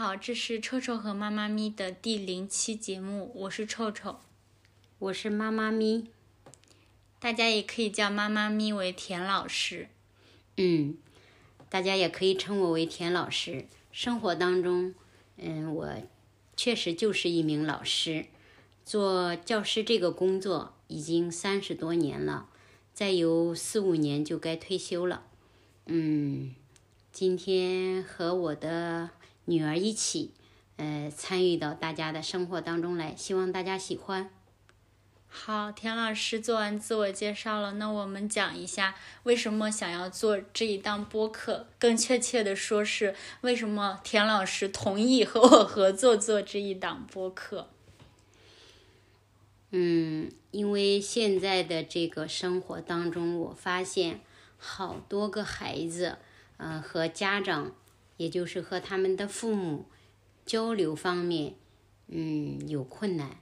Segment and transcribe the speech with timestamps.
[0.00, 4.18] 好，这是臭臭和妈妈咪的第零期节目，我是臭臭，
[4.98, 6.06] 我是妈妈咪，
[7.18, 9.88] 大家也可以叫妈妈咪为田老师。
[10.56, 10.96] 嗯，
[11.68, 13.66] 大家也可以称我为田老师。
[13.92, 14.94] 生活当中，
[15.36, 15.94] 嗯，我
[16.56, 18.24] 确实就是一名老师，
[18.86, 22.48] 做教师这个工作已经三十多年了，
[22.94, 25.24] 再有四五年就该退休了。
[25.84, 26.54] 嗯，
[27.12, 29.10] 今天和我的
[29.46, 30.32] 女儿一起，
[30.76, 34.30] 呃，参与到大家的生活当中来，希望大家喜欢。
[35.32, 47.68] 好，田老师做完自我介绍了，那我们讲一下为什么想要做这一档播客，更确切的说是为什么田老师同意和我合作做这一档播客。
[49.70, 54.20] 嗯，因为现在的这个生活当中，我发现
[54.58, 56.18] 好多个孩子，
[56.56, 57.72] 呃，和家长，
[58.20, 59.86] 也就是和他们的父母
[60.44, 61.54] 交流方面，
[62.08, 63.38] 嗯，有困难。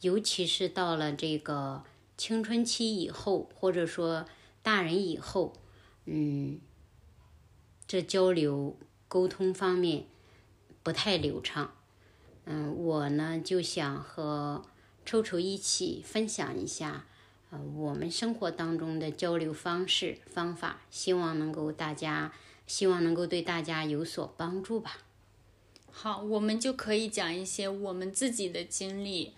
[0.00, 1.84] 尤其是到了这个
[2.16, 4.26] 青春期以后，或者说
[4.64, 5.52] 大人以后，
[6.06, 6.58] 嗯，
[7.86, 10.06] 这交流沟通方面
[10.82, 11.72] 不太流畅。
[12.46, 14.64] 嗯，我呢就想和
[15.04, 17.06] 臭臭一起分享一下，
[17.50, 22.32] 呃，我们生活当中的交流方式方法，希望能够大家，
[22.66, 24.98] 希望能够对大家有所帮助吧。
[25.90, 29.34] 好，我们就可以讲一些我们自己的经历。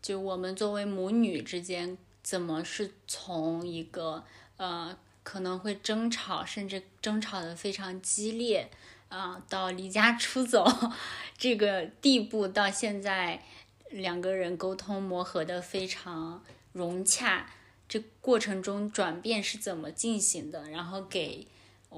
[0.00, 4.24] 就我们作为母女之间，怎么是从一个
[4.56, 8.70] 呃可能会争吵，甚至争吵的非常激烈
[9.08, 10.66] 啊，到离家出走
[11.38, 13.42] 这个地步，到现在
[13.90, 17.46] 两个人沟通磨合的非常融洽，
[17.88, 20.68] 这过程中转变是怎么进行的？
[20.70, 21.46] 然后给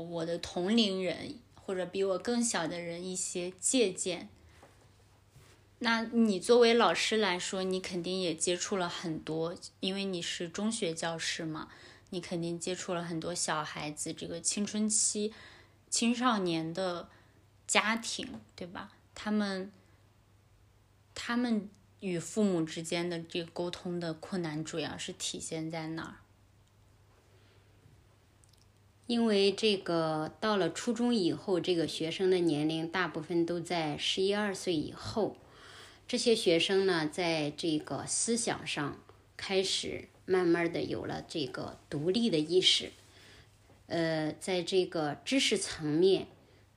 [0.03, 4.29] 我的同龄人或者比我更小的人一些借鉴。
[5.79, 11.69] 那你作为老师来说，你肯定也接触了很多，因为你是中学教师嘛，
[12.11, 15.35] 你肯定接触了很多小孩子这个青春期、
[15.91, 17.09] 青少年的
[17.67, 18.93] 家庭，对吧？
[19.15, 19.71] 他们
[21.15, 21.69] 他们
[22.01, 26.15] 与父母之间的这个沟通的困难，主要是体现在哪儿？
[29.07, 35.37] 因为这个到了初中以后，这个学生的年龄大部分都在十一二岁以后。
[36.09, 39.01] 这些学生呢，在这个思想上
[39.37, 42.93] 开始慢慢的有了这个独立的意识，
[43.87, 46.29] 呃，在这个知识层面，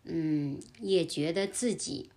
[0.03, 2.09] 嗯，也觉得自己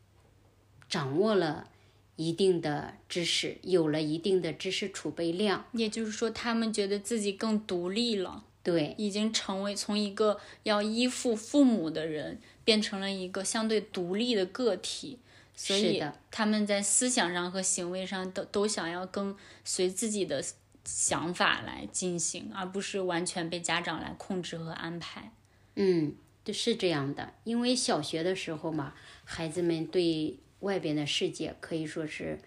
[0.89, 1.69] 掌握了
[2.17, 5.67] 一定的知识，有了一定的知识储备量。
[5.73, 15.19] 也就是说，他们觉得自己更独立了，对，已经成为从一个要依附父母的人，变成了一个相对独立的个体。
[15.55, 20.43] 所以他们在思想上和行为上都都想要更随自己的
[20.85, 25.31] 想法来进行，而不是完全被家长来控制和安排。
[25.77, 26.15] 嗯，
[26.53, 27.35] 是这样的。
[27.45, 28.95] 因为小学的时候嘛，
[29.25, 32.41] 孩子们对外边的世界可以说是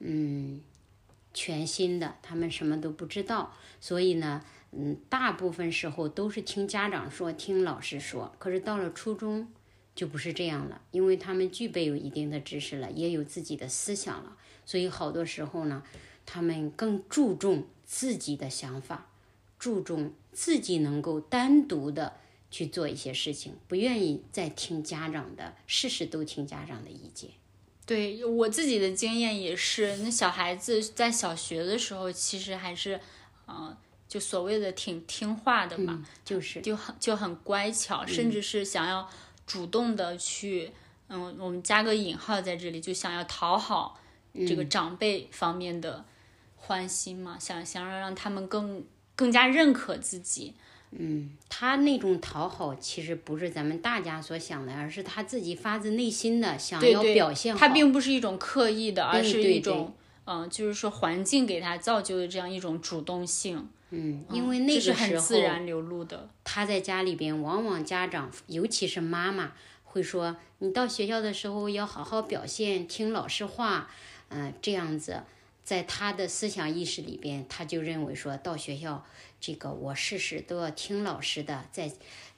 [0.00, 0.60] 嗯
[1.32, 8.34] 全新的，他们什么都不知道，所以呢，嗯，大部分时候都是听家长说，听老师说。
[8.38, 9.48] 可是到了初中。
[9.94, 15.82] 就不是这样了，因为他们具备有一定的知识了，也有自己的思想了，所以好多时候呢，
[16.24, 19.10] 他们更注重自己的想法，
[19.58, 22.14] 注重自己能够单独的
[22.48, 27.30] 去做一些事情，不愿意再听家长的，事事都听家长的意见。
[27.84, 33.00] 对我自己的经验也是，那小孩子在小学的时候，其实还是，
[33.48, 33.76] 嗯，
[34.08, 39.08] 就所谓的挺听话的嘛，就是就很就很乖巧，甚至是想要。
[39.48, 40.70] 主动的去，
[41.08, 43.98] 嗯，我们加个引号在这里，就想要讨好
[44.46, 46.04] 这个长辈方面的
[46.54, 48.84] 欢心嘛，想想要让他们更
[49.16, 50.52] 更加认可自己。
[50.90, 57.58] 嗯，他那种讨好其实不是咱们大家所想的，而是他自己发自内心的想要表现好。
[57.58, 59.94] 他并不是一种刻意的，而是一种，
[60.26, 63.66] 嗯，就是说环境给他造就的这样一种主动性。
[63.90, 69.52] 嗯，因为那个时候自然流露的，他在家里边，往往家长，尤其是妈妈，
[69.82, 73.88] 会说你到学校的时候要好好表现，听老师话，
[74.28, 75.22] 嗯，这样子，
[75.64, 79.06] 在他的思想意识里边，他就认为说到学校，
[79.40, 81.90] 这个我事事都要听老师的，在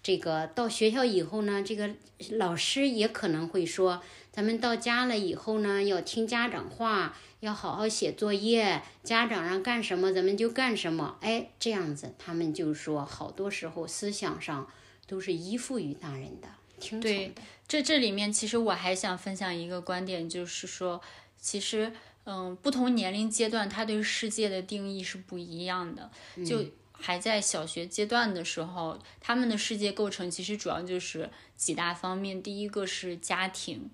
[0.02, 1.90] 这个到学校以后呢，这个
[2.30, 4.00] 老师也可能会说，
[4.30, 7.16] 咱们到家了以后呢，要听家长话。
[7.40, 11.16] 要好好写作业，家长让干什么咱们就干什么。
[11.20, 14.70] 哎，这样子他们就说，好多时候思想上
[15.06, 16.48] 都是依附于大人的，
[16.78, 17.34] 听从对，
[17.66, 21.00] 这这里面其实我还想分享一个观点，就是说，
[21.38, 21.92] 其实
[22.24, 26.10] 嗯，不同年龄阶段他对世界的定义是不一样的。
[26.44, 32.42] 就还在小学阶段的时候，他们的世界构成其实主要就是几大方面。
[32.42, 33.88] 第一个是家庭，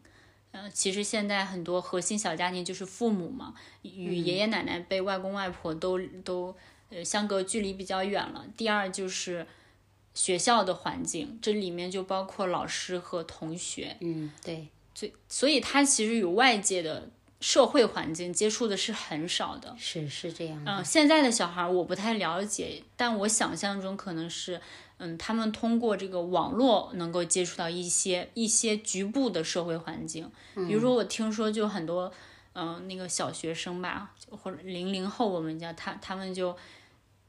[0.58, 6.56] 嗯，其实现在很多核心小家庭就是父母嘛，与爷爷奶奶辈、外公外婆都都
[6.88, 8.44] 呃相隔距离比较远了。
[8.56, 9.46] 第二就是
[10.14, 13.96] 学校的环境，这里面就包括老师和同学。
[14.00, 19.76] 嗯，对，所以所以他其实与外界的社会环境接触的是很少的。
[19.78, 20.72] 是是这样的。
[20.72, 24.58] 嗯，现在的小孩我不太了解，但我想象中可能是，
[24.98, 30.31] 嗯，他们通过这个网络能够接触到一些一些局部的社会环境。
[30.54, 32.10] 比如说，我听说就很多，
[32.54, 36.56] 嗯，那个小学生吧，或者零零后，我们叫他，他们就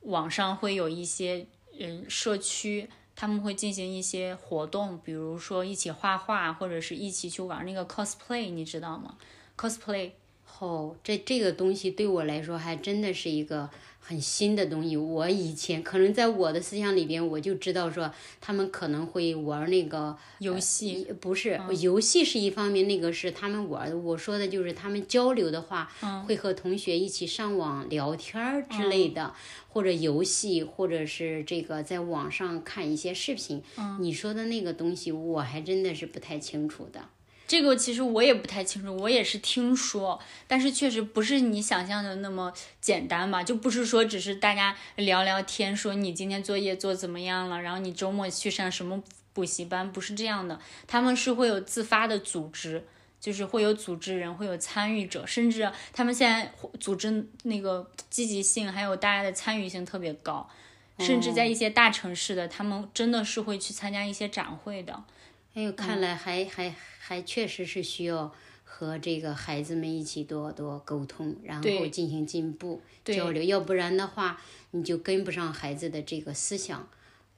[0.02, 1.46] 网上会有一些，
[1.80, 9.16] 嗯，社区他们会进行一些活动，比如说一起画画，或者是一起去玩那个 cosplay，你知道吗
[9.58, 10.12] ？cosplay。
[10.60, 13.70] 哦，这这个东西对我来说还真的是一个
[14.00, 14.98] 很新的东西。
[14.98, 18.12] 我以前可能在我的思想里边，我就知道说
[18.42, 23.96] 他们可能会玩那个游戏，呃不是、游戏是一方面，那个是他们玩的。
[23.98, 25.92] 我说的就是他们交流的话，
[26.26, 29.36] 会和同学一起上网聊天儿之类的，
[29.70, 33.62] 或者游戏，或者是这个在网上看一些视频。
[34.00, 37.10] 你说的那个东西，我还真的是不太清楚的。
[37.48, 42.52] 这个其实我也不太清楚，我也是听说，但是确实不是你想象的那么
[42.82, 43.42] 简单吧？
[43.42, 49.02] 就不是说只是大家聊聊天，说你今天作业做怎么样了，然后你周末去上什么
[49.32, 50.60] 补习班，不是这样的。
[50.86, 52.86] 他们是会有自发的组织，
[53.22, 60.50] 就是会有组织人，会有参与者，甚至他们现在组织那个积极性还有大家的参与性特别高，
[61.00, 65.04] 甚至在一些大城市的，他们真的是会去参加一些展会的。
[65.54, 66.76] 哎呦，看来还、还
[67.08, 68.30] 还确实是需要
[68.66, 76.86] 和这个孩子们一起多多沟通，然后进行进步交流，要不然的话你就跟不上孩子的这个思想，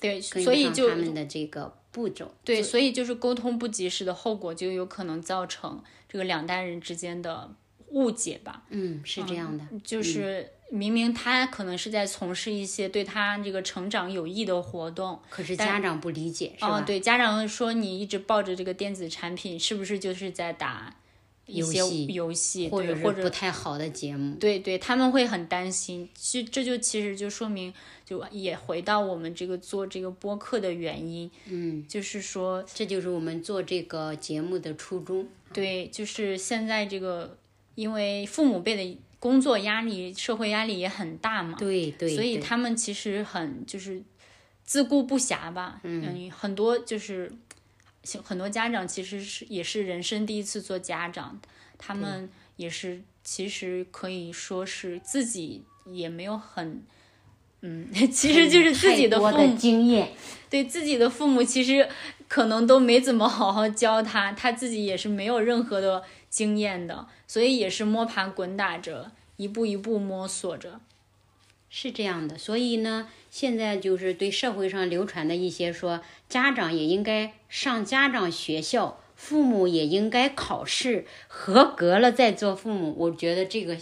[0.01, 2.33] 对，所以就他们的这个步骤。
[2.44, 7.51] 对，所以就是沟通不及时的后果，就有可能造成这个两代人之间的
[7.91, 8.63] 误解吧。
[8.69, 9.63] 嗯，是这样的。
[9.83, 16.80] 就是明明他可能是在从事一些对他这个成长有益的活动，可是家长不理解，是吧？
[16.80, 20.95] 哦，对，家长说你一直抱着这个电子产品，是不是就是在打
[21.47, 24.36] 游戏游戏，或者或者不太好的节目。
[24.36, 26.07] 对对，他们会很担心。
[26.13, 27.74] 其实这就其实就说明，
[28.06, 35.27] 就也回到我们这个做这个播客的原因，嗯，就是说这就是我们做这个节目的初衷。
[35.51, 37.36] 对，就是现在这个，
[37.80, 44.02] 因为父母辈的工作压力、社会压力也很大嘛，对对，所以他们其实很就是
[44.66, 45.80] 自顾不暇吧。
[45.84, 47.31] 嗯，很多就是
[48.22, 51.40] 很多家长其实是也是人生第一次做家长，
[51.78, 56.84] 他们也是其实可以说是自己也没有很。
[57.62, 60.12] 嗯， 其实就是自己的父母经验。
[60.50, 61.88] 对自己的父母，其实
[62.28, 70.80] 可能都没怎么好好教他，他自己也是没有任何的经验的，所以也是摸爬滚打着，一步一步摸索着。
[71.72, 82.96] 是这样的，所以呢，现在就是对社会上流传的一些说，家长也应该上家长学校，父母也应该考试合格了再做父母。
[82.98, 83.77] 我觉得这个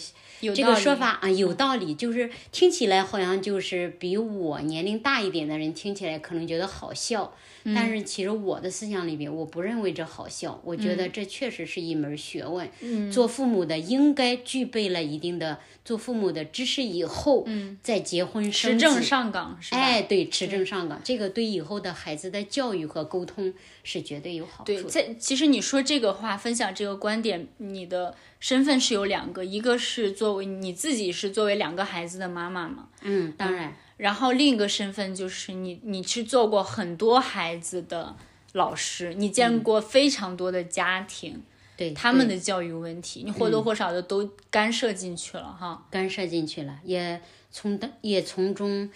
[0.53, 7.33] 这个说法啊有道理，就是听起来好像就是比我年龄大一点的人听起来可能觉得好笑，
[7.67, 12.69] 嗯但是其实我的思想里边，我不认为这好笑，我觉得这确实是一门学问。
[12.79, 18.85] 嗯做父母的应该具备了一定的做父母的知识以后，嗯，再结婚持生子。
[18.85, 19.77] 证上岗是吧？
[19.77, 24.89] 哎，对，持证上岗，这个对以后的孩子的教育和沟通是绝对有好处对，的。
[24.89, 38.15] 在其实你说这个话，分享这个观点，你的身份是有两个，一个是作为你自己是作为两个孩子的妈妈嘛，嗯，当然，然后另一个身份就是你你去做过很多孩子的
[38.53, 41.43] 老师，你见过非常多的家庭，
[41.75, 45.85] 对他们的教育问题，你或多或少的都干涉进去了哈。
[45.89, 48.89] 干涉进去了，也从的也从中，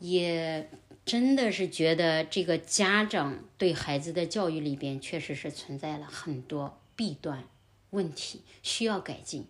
[0.00, 0.68] 也
[1.04, 7.44] 真的是觉得这个家长对孩子的教育里边确实是存在了很多弊端
[7.90, 9.46] 问题，需要改进，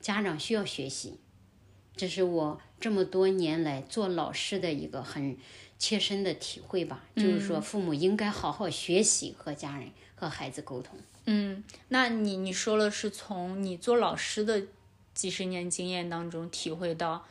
[0.00, 1.18] 家长需要学习。
[1.96, 5.36] 这是我这么多年来做老师的一个很
[5.78, 10.98] 切身的体会吧，就是说父母应该好好学习和家人和孩子沟通。
[11.26, 14.62] 嗯，那你你说了是从你做老师的
[15.14, 17.26] 几十年经验当中体会到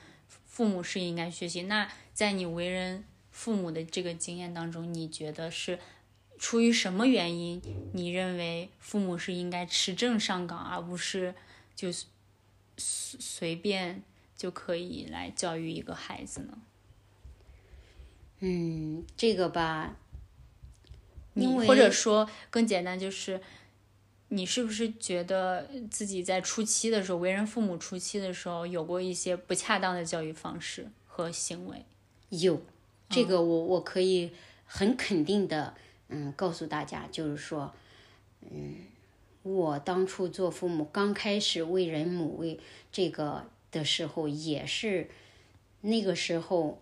[0.46, 5.80] 父母是应该学习，那在你为人父母的这个经验当中，你觉得是
[6.38, 7.62] 出于什么原因，
[7.94, 11.34] 你认为父母是应该持证上岗，而不是
[11.76, 12.08] 就随
[12.78, 14.04] 随便
[14.40, 16.58] 就可以来教育一个孩子呢？
[18.40, 19.98] 嗯，这个吧，
[21.34, 23.42] 因为或者说更简单就是。
[24.32, 31.84] 你是不是觉得自己在初期的时候，为人父母初期的时候，有过一些不恰当的教育方式和行为？
[32.30, 32.62] 有，
[33.10, 34.32] 这个我我可以
[34.66, 35.74] 很肯定的，
[36.10, 37.74] 嗯，告诉大家，就是说，
[38.42, 38.86] 嗯，
[39.42, 42.60] 我当初做父母，刚开始为人母为
[42.92, 45.10] 这个的时候，也是
[45.82, 46.80] 那个时候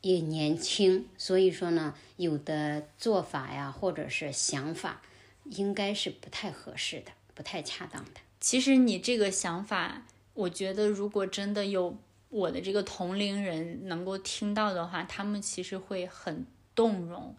[0.00, 5.02] 也年轻，所以说呢，有的做法呀，或者是想法。
[5.50, 8.20] 应该是不太合适的，不太恰当的。
[8.40, 10.02] 其实你这个想法，
[10.34, 11.96] 我觉得如果真的有
[12.30, 16.44] 我的这个同龄人能够听到的话，他们其实会很
[16.74, 17.32] 动容。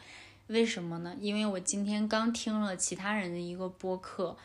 [0.48, 1.17] 为什么呢？
[1.19, 4.38] 因为我今天刚听了其他人的一个播客，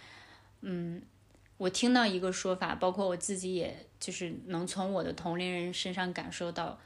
[0.62, 1.00] 嗯，
[1.62, 6.76] 我听到一个说法，包括我自己，也就是能从我的同龄人身上感受到，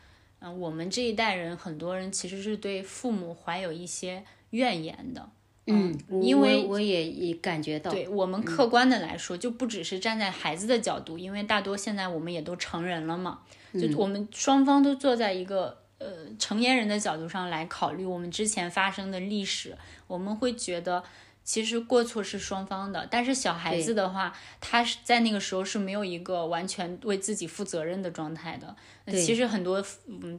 [0.41, 5.31] 嗯，我们这一代人很多人其实是对父母怀有一些怨言的。
[5.69, 13.41] 嗯，因为我也也感觉到，对我们客观的来说，就不只是站在孩子的角度，因为大多现在我们也都成人了嘛，
[13.73, 16.07] 就我们双方都坐在一个呃
[16.39, 19.75] 成年人的角度上来考虑我们之前发生的历史，
[20.07, 21.03] 我们会觉得
[21.47, 28.77] 其实过错是双方的，但是小孩子的话，他是在那个时候是没有一个完全为自己负责任的状态的，
[29.13, 30.39] 其实很多嗯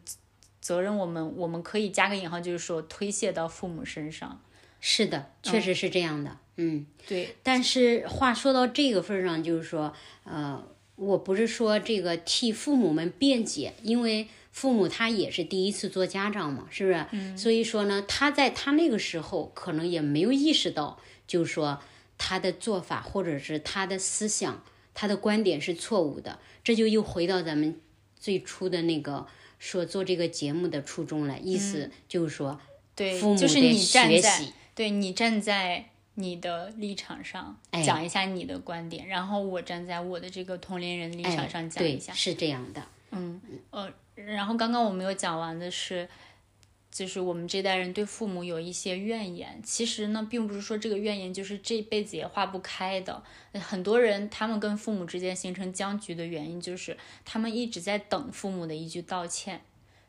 [0.60, 4.40] 责任我们我们可以加个引号，就是说推卸到父母身上。
[4.80, 7.36] 是的，确实是这样的，嗯，对。
[7.42, 9.92] 但是话说到这个份上，就是说，
[10.24, 10.62] 呃，
[10.96, 17.06] 我不是说这个替父母们辩解，因为父母他也是第一次做家长嘛，是不是？
[17.12, 17.38] 嗯。
[17.38, 21.80] 所以说呢，他在他那个时候可能也没有意识到，就是说
[22.18, 24.64] 他的做法或者是他的思想、
[24.96, 26.40] 他的观点是错误的。
[26.64, 27.80] 这就又回到咱们
[28.20, 29.28] 最初的那个
[29.60, 32.60] 说做这个节目的初衷了，意思就是说，
[32.96, 34.40] 对，父母就是你站学在。
[34.40, 34.54] 习。
[34.74, 42.82] 对你站在你的立场上讲一下你的观点，然后我站在我的这个同龄人立场上讲一下，是这样的。
[43.12, 43.92] 嗯呃，
[44.26, 46.10] 然后刚刚我们有讲完的是，
[46.92, 53.24] 就是我们这代人对父母有一些怨言，其实呢，并不是说这个怨言就是这辈子也化不开的。
[53.54, 59.62] 很多人他们跟父母之间形成僵局的原因，就是他们一直在等父母的一句道歉，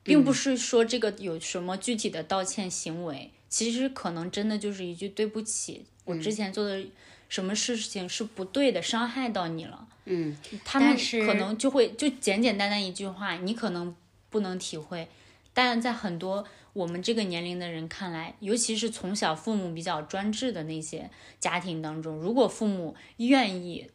[0.02, 3.30] 并不是说这个有什么具体的道歉行为。
[3.50, 6.84] 其实可能真的就是一句对不起，我之前做的
[7.28, 9.86] 什么事情是不对的，伤害到你了。
[10.08, 10.96] 嗯，他们
[11.26, 13.94] 可能就会就简简单单一句话，你可能
[14.30, 15.08] 不能体会，
[15.54, 23.90] 但在很多我们这个年龄的人看来，尤其是从小父母比较专制的那些家庭当中，如果父母愿意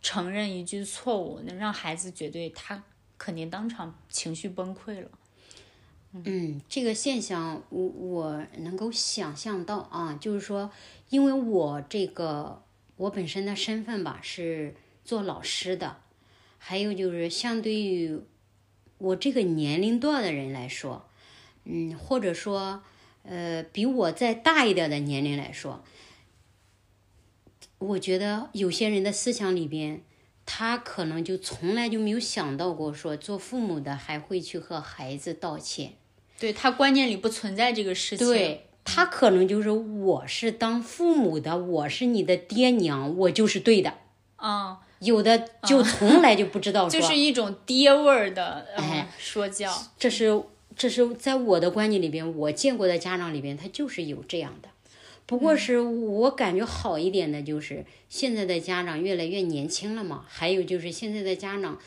[0.00, 2.82] 承认一句错误，能让孩子绝对他
[3.16, 5.08] 肯定当场情绪崩溃了。
[6.24, 10.70] 嗯，这个现象我我能够想象到啊，就是说，
[11.08, 12.62] 因为我这个
[12.96, 15.98] 我本身的身份吧是做老师的，
[16.58, 18.20] 还有就是相对于
[18.98, 21.08] 我这个年龄段的人来说，
[21.64, 22.82] 嗯，或者说
[23.22, 25.84] 呃比我再大一点的年龄来说，
[27.78, 30.02] 我觉得有些人的思想里边，
[30.46, 35.94] 他可能就从来就没有想到过说做父母的还会去和孩子道歉。
[36.38, 43.98] 对他观念里不存在这个事情，对他可能就是我是当父母的，我是你的爹娘，我就是对的。
[44.36, 49.72] 啊，有的就从来就不知道，就是一种爹味儿的哎说教。
[49.98, 50.42] 这是
[50.76, 54.68] 这是在我的观念里边，我见过的家长里边，他就是有这样的。
[55.26, 60.24] 不过是我感觉好一点的，就是现在的家长越来越年轻了嘛。
[60.28, 61.78] 还有就是现在的家长，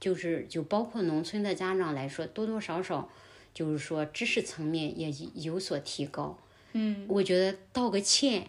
[0.00, 3.08] 就是就包括农村的家长来说，多多少少。
[3.54, 6.38] 就是说，知识层面也有所提高。
[6.74, 8.46] 嗯，我觉得道个歉，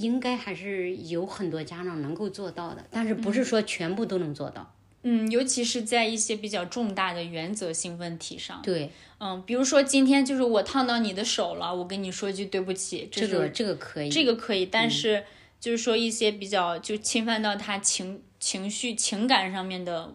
[0.00, 4.74] 应该还是有很多家长能够做到的，但是不是说全部都能做到。
[5.02, 8.60] 嗯，尤其是在一些比较重大的原则性问题上。
[8.62, 8.90] 对，
[9.20, 13.08] 嗯，比如说今天就是我烫到你的手了，我跟你说句对不起。
[13.10, 15.24] 这个这个可以，这个可以，但是
[15.60, 20.14] 就是说一些比较就侵犯到他情情绪情感上面的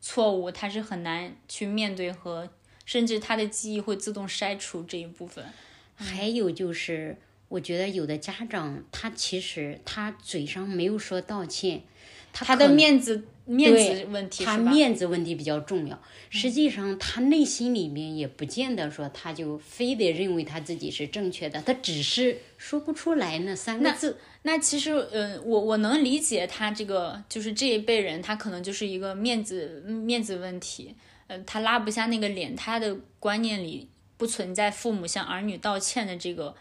[0.00, 2.48] 错误，他是很难去面对和。
[2.84, 5.44] 甚至他的记忆会自动筛除这一部分。
[5.94, 7.18] 还有就是，
[7.48, 11.82] 我觉得有的家长他其实他嘴上没有说道歉，
[12.32, 14.58] 他他的面子面子问题他？
[14.58, 15.98] 面子问题比较重要。
[16.30, 24.18] 实际上，他内心里面也不见得说他就非得认为他自己是正确的，他只是说不出来那三个字。
[24.42, 30.94] 那其实，呃，我我能理解他这个，就是这一辈人，他可能就是一个面子面子问题，
[31.28, 33.88] 呃，他拉不下那个脸，他的观念里
[34.18, 36.54] 不存在父母向儿女道歉的这个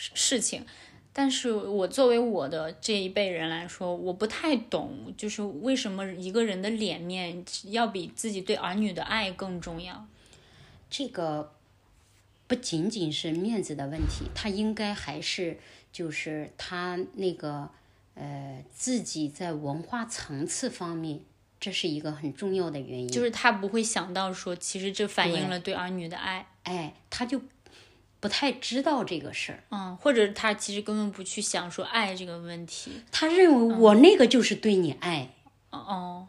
[0.00, 0.64] 事事情。
[1.12, 10.06] 但是我作为我的这一辈人来说，我不太懂，就是为什么一个人的脸面要比自己对儿女的爱更重要？
[10.88, 11.52] 这个
[12.46, 15.58] 不仅仅是面子的问题，他应该还是
[15.92, 17.68] 就是他那个
[18.14, 21.20] 呃自己在文化层次方面，
[21.58, 23.08] 这是一个很重要的原因。
[23.08, 26.46] 就是他不会想到说，其实这反映了对儿女的爱。
[26.62, 27.42] 哎，他就
[28.20, 32.92] 不太知道这个事儿，嗯，或者他其实根本不去想说爱这个问题。
[33.10, 35.30] 他认为我那个就是对你爱。
[35.70, 36.26] 哦，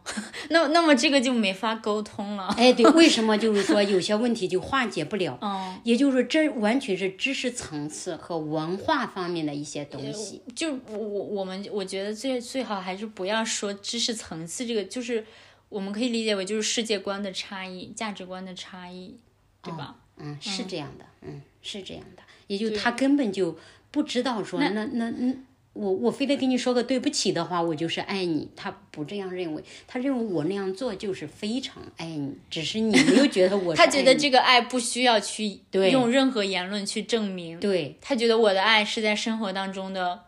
[0.50, 2.46] 那那么这个就没法沟通了。
[2.56, 5.36] 哎，对，为什么就是说有些问题就化解不了？
[5.42, 10.40] 嗯，也就是说，这完全是知识层次和文化方面的一些东西。
[10.54, 15.26] 就我我我们我觉得最最好还是不要说知识层次这个，就是
[15.68, 19.18] 我们可以理解为就是世界观的差异、价值观的差异，
[19.60, 19.96] 对吧？
[19.96, 20.01] 嗯，
[20.40, 22.22] 是这样的，嗯，是这样的。
[22.46, 23.56] 也就他根本就
[23.90, 25.34] 不知道说，那那那
[25.72, 28.50] 我我非得跟你说个对不起的话，我就是爱你。
[28.54, 40.24] 他不这样认为，他认为我那样做就是非常爱你，只是你没有觉得我 是他觉得这个爱不需要去对用任何言论去证明，对他觉得我的爱是在生活当中的，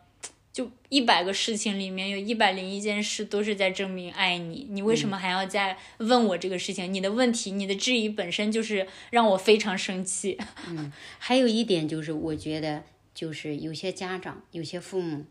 [0.54, 6.94] 就一百个事情里面有一百零一件事都是在证明爱你，你为什么还要再问我这个事情？
[6.94, 10.38] 你的问题，你的质疑本身就是让我非常生气。
[10.70, 15.24] 嗯还有一点就是，我觉得就是有些家长、有些父母，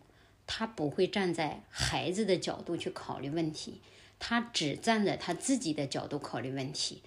[0.45, 3.79] 他不会站在孩子的角度去考虑问题，
[4.19, 7.01] 他只站在他自己的角度考虑问题，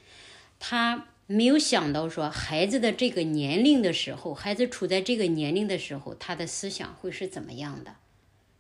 [0.59, 7.97] 他没有想到说孩子的这个年龄的时候，孩子处在这个年龄的时候，他的思想会是怎么样的？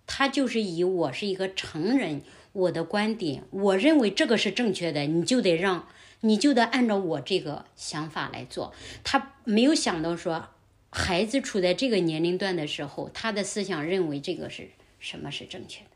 [0.06, 5.88] 他就是以我是一个成人，我的观点，我认为这个是正确的，你就得让，
[6.20, 8.72] 你就得按照我这个想法来做。
[9.02, 10.48] 他没有想到说，
[10.90, 15.90] 孩子处在这个年龄段的时候，他的思想认为这个是什么是正确的。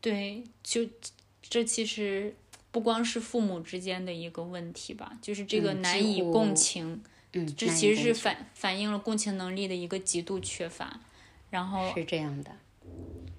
[0.00, 0.86] 对，就
[1.40, 2.34] 这其实
[2.70, 11.00] 不光是父母之间的一个问题吧，就是这个嗯难以共情，嗯，这其实是反反映了共情能力的一个极度缺乏。
[11.56, 12.50] 然后是这样的，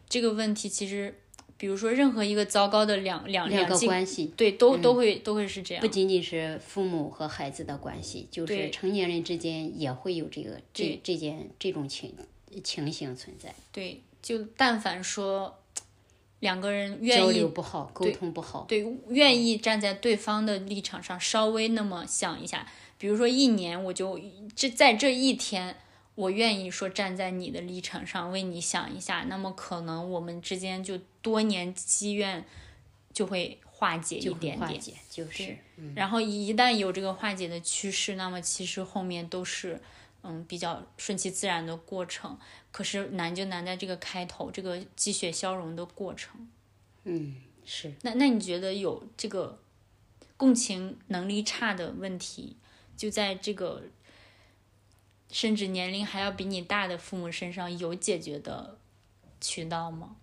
[0.10, 1.14] 这个问题其实，
[1.56, 5.82] 比如说任何一个糟糕的两两两个，关系对，都、都会都会是这样。
[5.84, 5.88] 不。
[5.88, 12.12] 仅仅是父母和孩子的关系，就是成年人之间也会有这个这这件这种情
[12.64, 15.60] 情形存在，对，就但凡说
[16.40, 24.20] 两个人愿交意流不好，沟通不好，对，愿意站在对方的立场上稍微那么想一下，比如说一年，我就
[24.56, 25.76] 这在这一天，
[26.18, 32.44] 我愿意说站在你的立场上为你想一下，那么可能我们之间就多年积怨
[33.14, 34.60] 就会化解一点点。
[34.60, 35.56] 化解，就是
[35.94, 39.80] 然后一旦有这个化解的趋势，那么其实后面都是
[40.24, 42.36] 嗯比较顺其自然的过程。
[42.72, 46.50] 可是难就难在这个开头，这个积雪消融的过程。
[47.04, 47.94] 嗯是。
[48.02, 49.60] 那那你觉得有这个
[50.36, 52.56] 共情能力差的问题，
[52.96, 53.84] 就在这个
[55.32, 58.78] 甚至年龄还要比你大的父母身上有解决的
[59.42, 60.16] 渠道吗？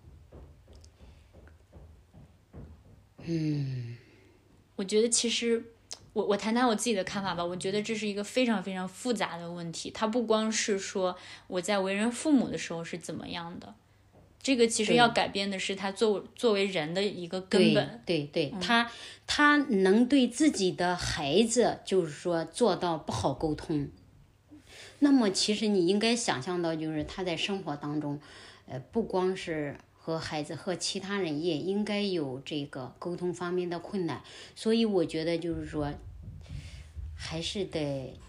[3.27, 3.97] 嗯，
[4.75, 5.63] 我觉得其实
[6.13, 7.43] 我我谈谈我自己的看法吧。
[7.43, 13.73] 我觉得这是一个非常非常复杂的问题，它不光是说我在为人父母的时候是怎么样的。
[14.43, 18.03] 这个其实要改变的是他作作为人的一个根本。
[18.05, 18.91] 对对对，他
[19.25, 23.89] 他能对自己的孩子，就是说做到不好沟通。
[25.05, 28.19] 那么其实你应该想象到，就是他在生活当中，
[28.65, 34.23] 呃，不光是和孩子，和其他人也应该有这个沟通方面的困难。
[34.55, 35.93] 所以我觉得就是说，
[37.15, 38.19] 还是得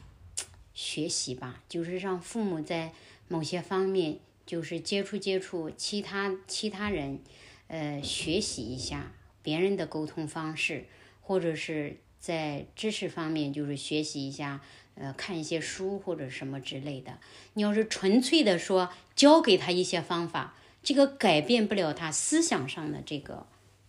[0.75, 2.93] 学习吧，就是让父母在
[3.27, 7.21] 某些方面，就是接触接触其他其他人，
[7.69, 9.13] 呃，学习一下
[9.43, 10.85] 别人的沟通方式，
[11.23, 14.61] 或者是在知识方面，就是学习一下，
[14.97, 17.19] 呃，看一些书或者什么之类的。
[17.55, 23.47] 你要是纯粹的说教给他一些方法，这个改变不了他思想上的这个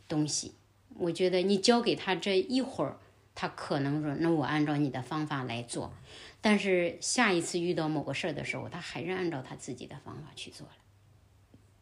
[0.07, 0.53] 东西。
[0.95, 2.97] 我觉得你教给他这一会儿，
[3.35, 5.93] 他可能说，那我按照你的方法来做。
[6.41, 10.73] 但是下一次遇到某个事儿的时候，他还是按照他自己的方法去做了。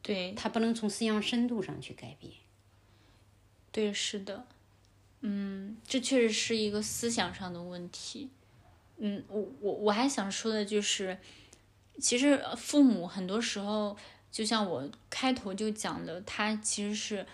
[0.02, 2.32] 对他不能从思想深度上去改变。
[3.72, 4.46] 对，是的，
[5.22, 8.30] 嗯，这确实是一个思想上的问题。
[8.98, 11.18] 嗯，我我我还想说的就是，
[12.00, 13.96] 其实父母很多时候，
[14.32, 17.26] 就像我开头就讲的，他其实是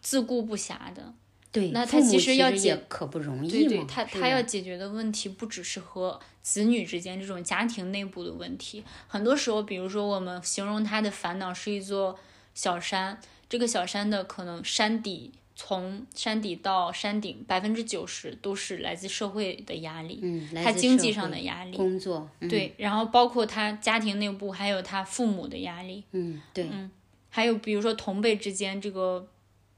[0.00, 1.14] 自顾不暇的。
[1.52, 12.16] 对，那他其实要解可不容易对对，他他要解决的问题不只是和子女之间这种家庭内部的问题，很多时候，比如说我们形容他的烦恼是一座
[12.54, 26.90] 小山，这个小山的可能山底从山底到山顶百分之九十都是来自社会的压力，嗯，他经济上的压力，工作，对，然后包括他家庭内部还有他父母的压力，嗯，对，嗯，
[27.28, 29.28] 还有比如说同辈之间这个。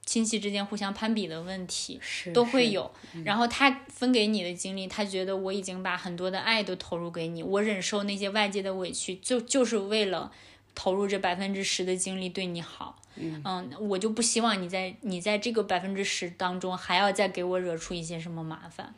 [0.04, 2.00] 亲戚之间互相攀比的问题
[2.34, 2.90] 都会有，
[3.24, 10.32] 然后他分给你的精力，他觉得我已经把很多的爱都投入给你，我忍受那些外界的委屈，就就是为了
[10.74, 13.00] 投入这百分之十的精力对你好。
[13.16, 18.94] 嗯，我就不希望你在你在这个百分之十当中还要再给我惹出一些什么麻烦。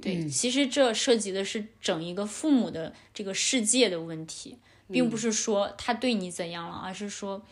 [0.00, 4.56] 对，其实这涉及的是整一个父母的这个世界的问题，
[4.90, 7.42] 并不是说他对你怎样了，而是说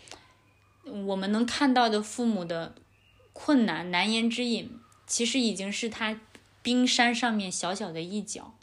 [0.85, 2.75] 我们能看到的父母的。
[3.37, 6.21] 困难难言之隐，其实已经是他
[6.63, 8.55] 冰山上面小小的一角。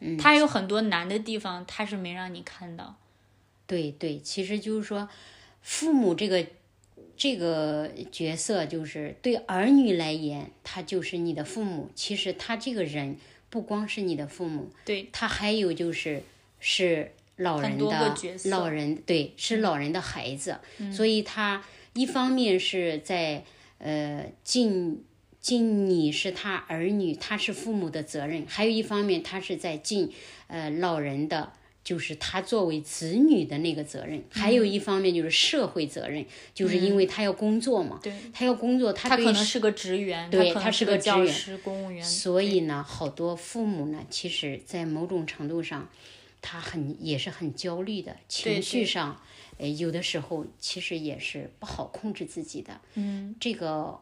[0.00, 2.96] 嗯，他有很多难的地方，他是没让你看到。
[3.66, 5.08] 对对，其实就是说，
[5.62, 6.46] 父母这个
[7.16, 11.90] 这个角色，就是对儿女来言，他就是你的父母。
[11.94, 13.16] 其实他这个人
[13.50, 16.22] 不光是你的父母，对他还有就是
[16.60, 20.58] 是老人的老人，对，是老人的孩子。
[20.92, 23.44] 所以他一方面是在。
[23.78, 25.04] 呃，尽
[25.38, 30.10] 尽你是他儿女，他是父母的责任；还有一方面，他是在尽
[30.46, 31.52] 呃老人的，
[31.86, 42.02] 就是他作为子女的那个责任；还有一方面就是社会责任，就是因为他要工作嘛，对他要工作，他可能是个职员，对他是个教师、公务员。
[42.02, 45.88] 所以呢，好多父母呢，其实在某种程度上，
[46.42, 49.20] 他很也是很焦虑的，情绪上。
[49.58, 52.80] 呃，有的时候其实也是不好控制自己的。
[52.94, 54.00] 嗯，这个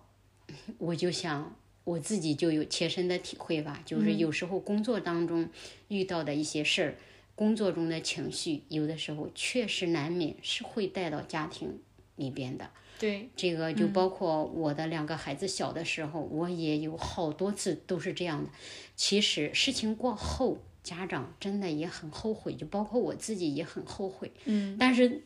[0.79, 5.51] 我就想我自己就有切身的体会吧，就是有时候工作当中
[5.88, 6.94] 遇到的一些事儿，
[7.35, 11.81] 工作中的情绪，有的时候确实难免是会带到家庭
[12.16, 12.70] 里边的。
[12.99, 18.51] 对，这个就包括我的两个孩子小的时候，我也有好多次都是这样的。
[18.94, 24.33] 其实事情过后，家长真的也很后悔，就包括我自己也很后悔。
[24.44, 25.23] 嗯，但是。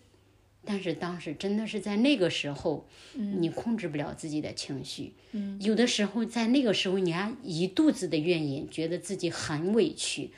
[0.70, 5.14] 但是当时真的是在那个时候，你控制不了自己的情绪。
[5.60, 10.30] 有的时候在那个时候，你还一肚子的怨言，觉得自己很委屈。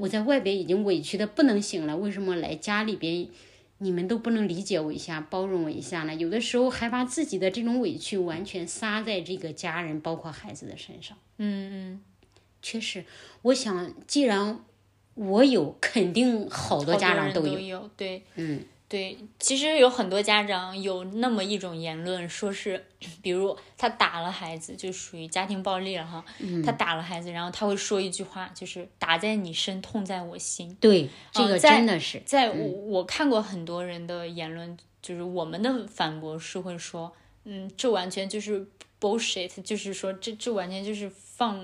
[0.00, 3.28] 我在外边已经委屈的不能行了，为什么来家里边，
[3.78, 6.12] 你们都不能理解我一下，包容我一下呢？
[6.16, 11.16] 有的时候还把自己的这种委屈完全撒在这个家人，包括孩子的身上。
[11.38, 12.00] 嗯嗯，
[12.60, 13.04] 确实，
[13.42, 14.58] 我想，既然
[15.14, 17.88] 我有，肯定好多家长都有。
[17.96, 18.64] 对，嗯。
[18.88, 22.86] 对，其实有很多家长有那么一种言论，说是，
[23.20, 26.24] 比如他打了孩子，就属于家庭暴力了哈。
[26.64, 30.72] 他打了孩子，然后他会说一句话，就是“打在你身，痛在我心”。
[30.80, 32.22] 对，这个真的是。
[32.24, 38.64] 在我我看过很多人的言论，就是我们的反驳是会说，嗯，这完全就是
[39.00, 41.60] bullshit，就是说这这完全就是放，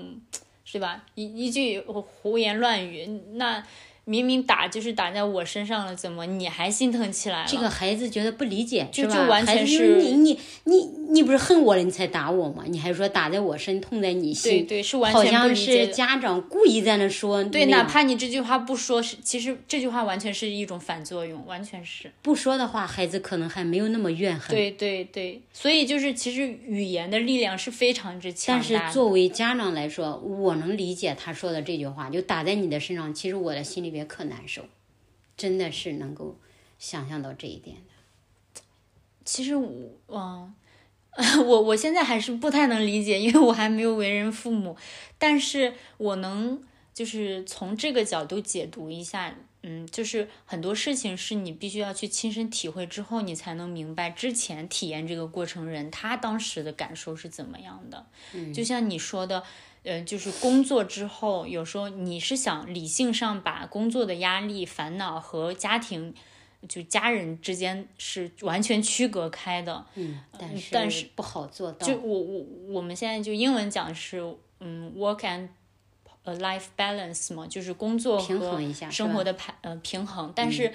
[0.65, 1.05] 是吧？
[1.15, 3.05] 一一句胡言乱语，
[3.35, 3.65] 那。
[4.05, 7.47] 明明打就是打在我身上了，怎么你还心疼起来了？
[7.47, 12.63] 这个孩子觉得不理解，就就完全是你你你你不是恨我了，你才打我吗？
[12.65, 14.59] 你还说打在我身，痛在你心？
[14.59, 17.43] 对对，是完全好像是家长故意在那说。
[17.43, 24.55] 对，哪怕你这句话不说，是其实这句话完全是一种反作用，完全是不说的话，孩子可能还没有那么怨恨。
[24.55, 28.67] 对对对，所以就是其实语言的力量是非常之强大。
[28.69, 34.63] 但是作为家长来说，我能理解他说的这句话，就打在你的身上，其实我的心里边可难受。
[35.35, 36.37] 真的是能够
[36.77, 38.61] 想象到这一点的。
[39.25, 39.69] 其实我，
[40.07, 40.53] 嗯，
[41.45, 44.75] 我我现在还是不太能理解，因为我还没有为人父母。
[45.17, 58.05] 但是我能就是从这个角度解读一下，嗯，就是很多事情是你必须要去亲身体会之后，你才能明白之前体验这个过程人他当时的感受是怎么样的。
[58.33, 59.43] 嗯，就像你说的。
[59.85, 66.15] 嗯，就是工作之后，有时候你是想理性上把工作的压力、烦恼和家庭，
[66.67, 69.85] 就家人之间是完全区隔开的。
[69.95, 71.85] 嗯，但是但是不好做到。
[71.85, 74.19] 就我我我们现在就英文讲是，
[74.59, 75.49] 嗯，work and
[76.23, 80.31] 呃 life balance 嘛，就是工作平和生活的排呃平衡。
[80.35, 80.73] 但是，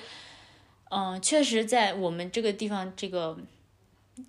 [0.91, 3.39] 嗯、确实在我们这个地方，这个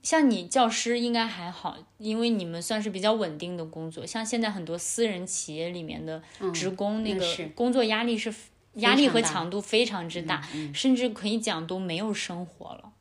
[0.02, 4.06] 像你教师应该还好，因为你们算是比较稳定的工作。
[4.06, 6.22] 像现在很多私人企业里面的
[6.54, 8.34] 职工，那个嗯那是工作压力是
[8.76, 12.92] 压力和强度非常之大，甚至可以讲都没有生活了。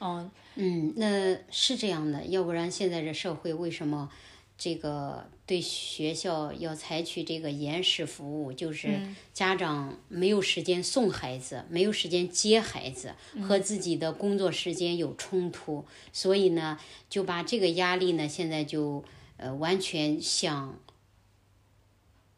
[0.00, 4.08] 嗯，嗯，那是这样的，要不然现在这社会为什么
[4.56, 8.52] 这个对学校要采取这个延时服务？
[8.52, 9.00] 就是
[9.32, 16.78] 家长没有时间送孩子，没有时间接孩子，和自己的工作时间有冲突，所以呢，
[17.10, 19.04] 就把这个压力呢，现在就
[19.36, 20.78] 呃完全想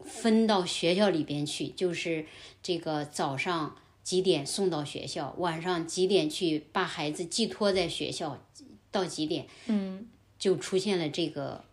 [0.04, 2.26] 分到学校里边去，就是
[2.62, 8.42] 这个早上几点送到学校，晚上几点去把孩子寄托在学校，
[8.90, 10.06] 到几点，嗯，
[10.38, 11.64] 就出现了这个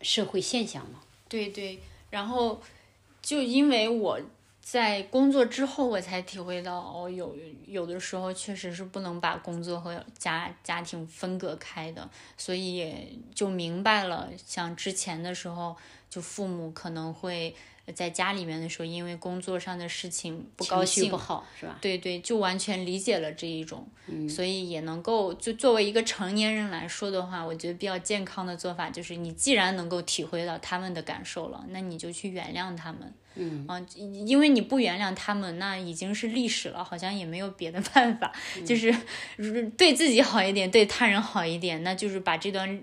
[0.00, 1.00] 社会现象嘛。
[1.28, 2.62] 对对，然后
[3.20, 4.20] 就因为我
[4.66, 15.76] 在工作之后，我才体会到，哦，有有的时候确实是不能把工作和家家庭分隔开的，所以也就明白了，像之前的时候，
[16.10, 17.54] 就父母可能会
[17.94, 21.78] 在家里面的时候，因为工作上的事情不高兴不，好是吧？
[21.80, 33.14] 对对，就完全理解了这一种，嗯所以也能够就作为一个成年人来说的话，我觉得比较健康的做法就是，你既然能够体会到他们的感受了，那你就去原谅他们。
[33.36, 38.92] 嗯啊，因为你不原谅他们，那已经是历史了，好像也没有别的办法，嗯 就是
[39.76, 42.82] 对自己好一点，对他人好一点，那就是把这段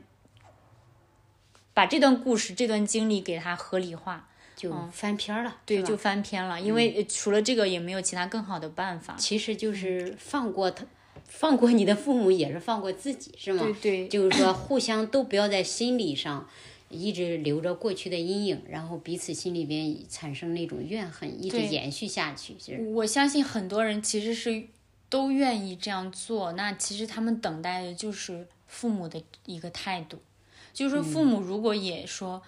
[1.74, 4.30] 把这段故事、这段经历给它合理化。
[4.56, 9.16] 就翻篇儿了，嗯对，就翻篇了，因为呃除了这个也没有其他更好的办法。
[9.18, 10.86] 其实就是放过他，
[11.28, 13.66] 放过你的父母也是放过自己，是吗？
[13.82, 16.48] 对对就是说互相都不要在心理上
[16.94, 22.54] 一直留着过去的阴影，然后彼此心里边产生那种怨恨，一直延续下去。
[22.54, 24.64] 就是我相信很多人其实是
[25.10, 30.20] 都愿意这样做，那其实他们等待的就是父母的一个态度，
[30.74, 32.42] 就是说父母如果也说。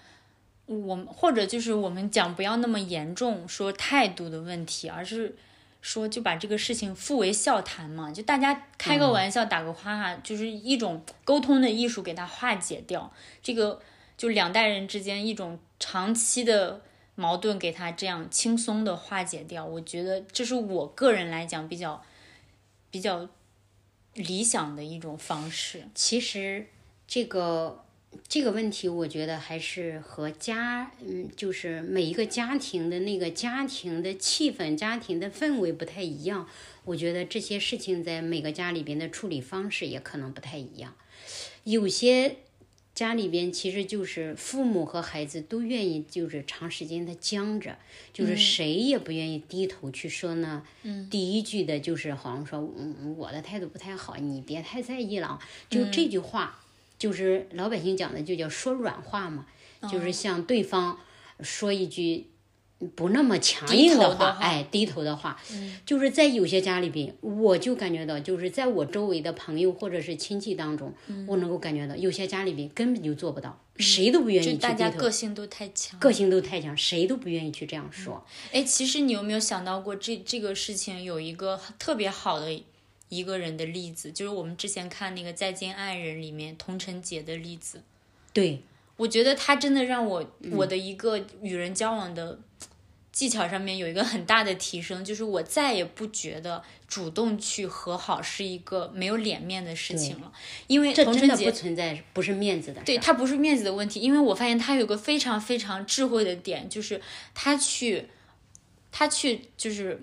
[0.67, 5.35] 我们或者就是我们讲不要那么严重说态度的问题，而是
[5.79, 13.79] 说就把这个事情付为笑谈嘛，就大家开个玩笑，打个哈哈，就是一种沟通的艺术，给它化解掉这个
[14.17, 16.81] 就两代人之间一种长期的
[17.15, 19.65] 矛盾，给他这样轻松的化解掉。
[19.65, 22.03] 我觉得这是我个人来讲比较
[22.89, 23.29] 比较
[24.13, 25.83] 理想的一种方式。
[25.93, 26.67] 其实
[27.07, 27.83] 这个
[28.27, 36.47] 这个问题，我觉得还是和家，嗯，就是每一个家庭的那个家庭的气氛、家庭的氛围不太一样。
[36.85, 40.95] 我觉得这些事情在每个家里边的处理方式也可能不太一样。
[41.63, 42.37] 有些
[42.95, 47.77] 家里边其实就是父母和孩子都愿意，就是长时间的僵着，
[48.13, 50.65] 就是谁也不愿意低头去说呢。
[50.83, 55.37] 嗯，第一句的就是好像说，嗯，我的态度不太好，你别太在意了。
[55.69, 56.59] 就这句话，
[56.97, 59.45] 就是老百姓讲的，就叫说软话嘛，
[59.91, 60.97] 就是向对方
[61.41, 62.27] 说一句。
[62.95, 65.41] 不那么强硬的话，话哎，低头的话，
[65.85, 70.93] 就是在有些家里边，我就感觉到，就是在我周围的朋友或者是亲戚当中，
[71.25, 78.25] 我能够感觉到，有些家里边根本就做不到，谁都不愿意就大去低头，家个性都太强，个性都太强，谁都不愿意去这样说。
[78.51, 82.61] 哎，其实你有没有想到过这这个事情有一个特别好的
[83.07, 87.81] 一个人的例子，就是我们之前看那个《再见爱人》里面童晨杰的例子。
[88.33, 88.61] 对，
[88.97, 92.39] 我觉得他真的让我嗯我的一个与人交往的
[93.11, 100.31] 技巧上面有一个很大的提升，就是我再也不觉得主动去和好是一个没有脸面的事情了，
[100.67, 102.81] 因为这真的不存在，不是面子的。
[102.83, 107.01] 对他不是面子的问题，因为我发现他有个非常非常智慧的点，就是
[107.33, 108.07] 他去，
[108.91, 110.01] 他去就是，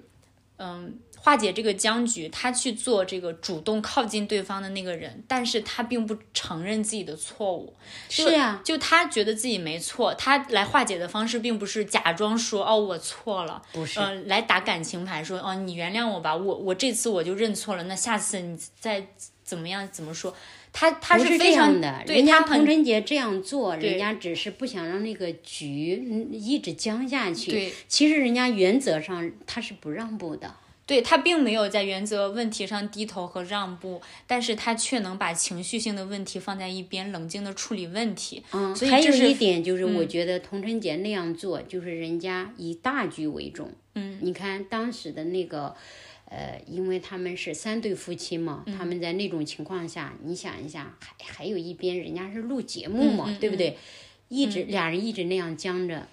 [0.57, 7.73] 嗯，化解这个僵局，他去做这个主动靠近对方的那个人，但是他并不承认自己的错误，
[8.09, 19.07] 是呀、就他觉得自己没错，他来化解的方式并不是假装说哦我错了，不是呃，来打感情牌说哦你原谅我吧，我我这次我就认错了，那下次你再
[19.45, 20.35] 怎么样怎么说？
[20.73, 27.51] 他他是这非常样的，对人家他很童晨杰这样做，人家只是不想让那个局嗯一直僵下去。
[27.53, 30.53] 对，其实人家原则上他是不让步的。
[30.93, 38.43] 对他并没有在原则问题上低头和让步，但是他却能把情绪性的问题放在一边，冷静的处理问题。
[38.53, 43.71] 嗯，还有所以这是一点就是，我觉得童晨杰那样做，就是人家以大局为重。
[43.95, 45.75] 嗯，你看当时的那个，
[46.27, 53.79] 呃，因为他们是三对夫妻嘛，嗯他们在那种情况下，你想一下，还还有一边人家是录节目嘛，对不对？
[54.29, 56.07] 一直、俩人一直那样僵着，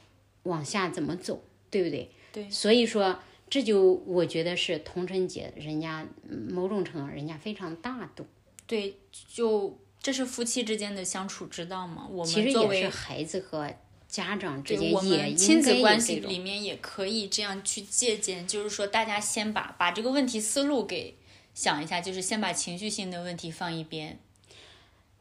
[0.43, 2.09] 往下怎么走，对不对？
[2.31, 2.49] 对。
[2.49, 6.05] 所以说，这就我觉得是童晨姐，人家
[6.49, 8.25] 某种程度人家非常大度。
[8.67, 8.95] 对，
[9.33, 12.07] 就这是夫妻之间的相处之道嘛。
[12.07, 13.73] 我其实们作为也是孩子和
[14.07, 21.15] 家长之间也们亲子关系里面也可以这样去借鉴，就是说大家先把把这个问题思路给
[21.53, 24.19] 想一下，就是先把情绪性的问题放一边。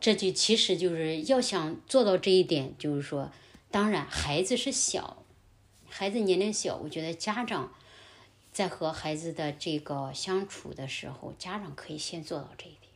[0.01, 3.33] 这就其实就是要想做到这一点，就是说，
[3.71, 5.25] 当然孩子是小，
[5.89, 7.73] 孩子年龄小，我觉得家长
[8.59, 12.91] 在和孩子的这个相处的时候，家长可以先做到这一点。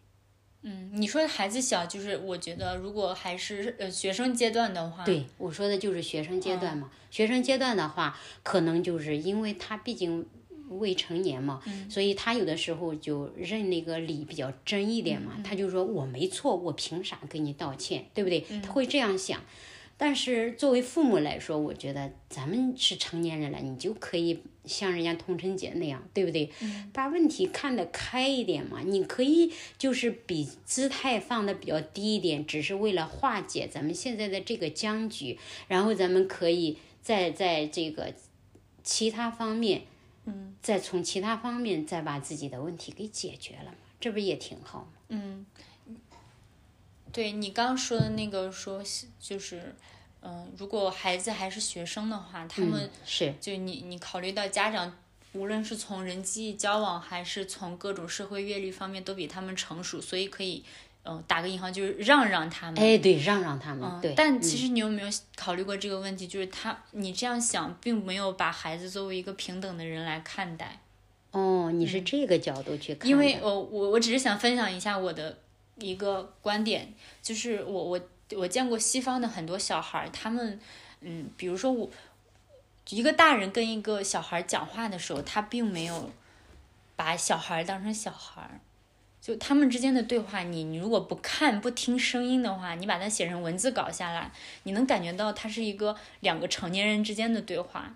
[0.62, 6.90] 嗯，你说孩子小，就是我觉得如果还是呃学生阶段的话，对，我说的就是学生阶嗯段嘛。
[7.12, 10.26] 学生阶段的话，可能就是因为他毕竟
[10.70, 15.40] 未成年嘛，嗯所以他有的时候就认那个理比较真一点嗯嘛。
[15.44, 18.44] 他就说我没错，我凭啥跟你道歉，对不对？
[18.50, 19.40] 嗯他会这样想。
[19.96, 26.50] 但是作为父母来说，我觉得咱们是成年人了，你就可以像人家童晨杰那样，对不对？
[26.92, 28.80] 把问题看得开一点嘛。
[28.84, 38.12] 你可以就是比姿态放的比较低一点，只是为了化解咱们现在的这个僵局，然后咱们可以再在这个
[38.82, 39.82] 其他方面，
[40.24, 45.46] 嗯，再从其他方面再把自己的问题给解决了嘛，这不也挺好吗？
[47.12, 48.82] 对你刚刚说的那个说
[49.20, 49.74] 就是，
[50.22, 54.96] 嗯、如果孩子还是学生的话，他们嗯、是就你你考虑到家长，
[55.32, 60.64] 无论是从人际交往还是从各种社会阅历方面都比他们成熟，所以可以，
[61.04, 62.80] 嗯、打个引号就是让让他们。
[62.80, 66.26] 哎，对，让让他们，嗯，对，但其实你有没有考虑过这个问题？
[66.26, 70.80] 就是他，你这样想，并没有把孩子作为一个平等的人来看待。
[71.32, 75.38] 哦，你是这个角度去看，嗯因为我，我我只是想分享一下我的
[75.86, 78.00] 一个观点，就是我我
[78.36, 80.58] 我见过西方的很多小孩，他们
[81.00, 81.90] 嗯，比如说我
[82.88, 86.10] 一个大人跟一个小孩讲话的时候，他并没有
[86.96, 88.60] 把小孩当成小孩。
[89.20, 94.32] 就他们之间的对话，你你如果不看不听声音的话，你把它写成文字稿下来，
[94.64, 97.94] 你能感觉到它是一个两个成年人之间的对话。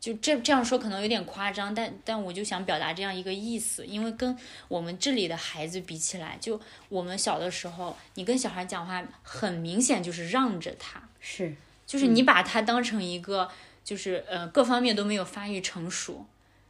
[0.00, 4.36] 就这这样说可能有点夸张，但但我就想表达这样一个意思，因为跟
[4.68, 13.50] 我们这里的孩子比起来，就我们小的时候，你跟小孩讲话，很明显就是让着他，是就是你把他当成一个，
[13.82, 16.26] 就是呃各方面都没有发育成熟，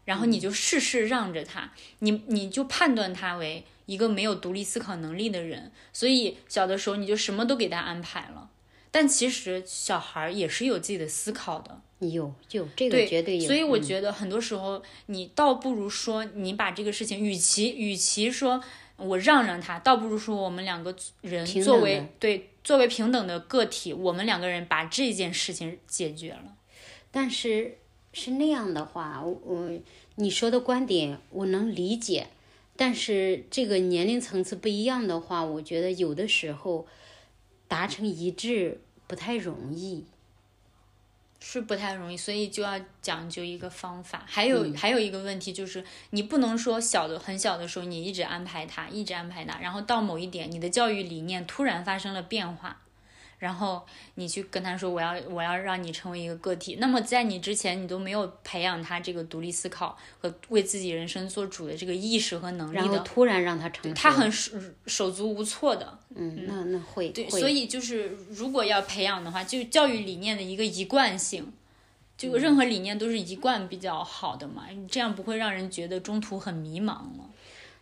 [0.07, 8.49] 然后你就事事让着他，你你就判断他为一个没有独立思考能力的人，所以小的时候你就什么都给他安排了，
[8.91, 11.81] 但其实小孩儿也是有自己的思考的。
[12.01, 18.63] 有有这个，绝对有，所以我嗯觉得很多时候，你倒不如说，你把这个事情，与其与其说
[18.97, 26.55] 我让让他，倒不如说我们两个人作为对作为平等的个体，我们两个人把这件事情解决了。
[27.11, 27.79] 但是
[28.13, 29.71] 是那样的话，我我
[30.15, 32.29] 你说的观点我能理解，
[32.77, 36.87] 但是这个年龄层次不一样的话，我觉得有的时候
[37.69, 40.07] 达成一致不太容易。
[41.41, 44.25] 是不太容易，所以就要讲究一个方法。
[44.27, 52.83] 还有、嗯还有一个问题就是，你不能说小的很小的时候你一直安排他，一直安排他，然后到某一点你的教育理念突然发生了变化，
[53.39, 53.85] 然后
[54.17, 56.77] 你去跟他说我要我要让你成为一个个体。
[56.81, 64.53] 那么在你之前你都没有培养他这个独立思考和为自己人生做主的这个意识和能力然后的，突然让他成熟，他很手
[64.87, 65.99] 手足无措的。
[66.15, 71.53] 嗯，那那会对，会所以就是如果要培养的话，就教育理念的一个一贯性，
[72.17, 77.31] 就任何理念都是一贯比较好的嘛，这样不会让人觉得中途很迷茫了。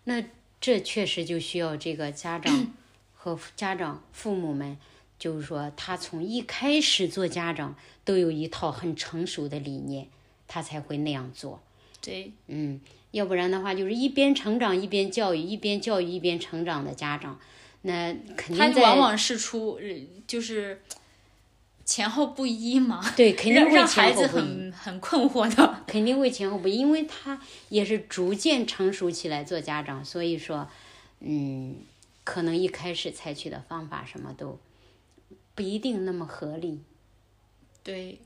[0.05, 0.23] 那
[0.61, 2.73] 这确实就需要这个家长
[3.15, 4.77] 和家长父母们，
[5.19, 10.09] 就是说他从一开始做家长都有一套很成熟的理念，
[10.47, 11.63] 他才会那样做。
[12.01, 17.41] 对，嗯，要不然的话，就是一边成长一边教育，一边教育一边成长的家长，
[17.83, 19.89] 那肯定他往往是出呃
[20.27, 20.81] 就是
[21.85, 25.85] 前后不一嘛，对肯定会让孩子前后不一，很很困惑的。
[25.87, 30.69] 肯定会前后不一，因为他也是逐渐成熟起来做家长，所以说，
[31.21, 31.77] 嗯，
[32.23, 34.59] 可能一开始采取的方法什么都
[35.57, 36.81] 不一定那么合理。
[37.83, 38.21] 对，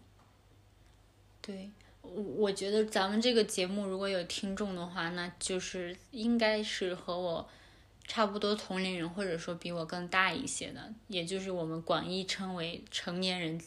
[1.41, 1.70] 对，
[2.03, 7.49] 我我觉得咱们这个节目如果有听众的话，那就是应该是和我
[8.07, 13.61] 差不多同龄人，或者说比我更大一些的，也就是我们广义称为成年人，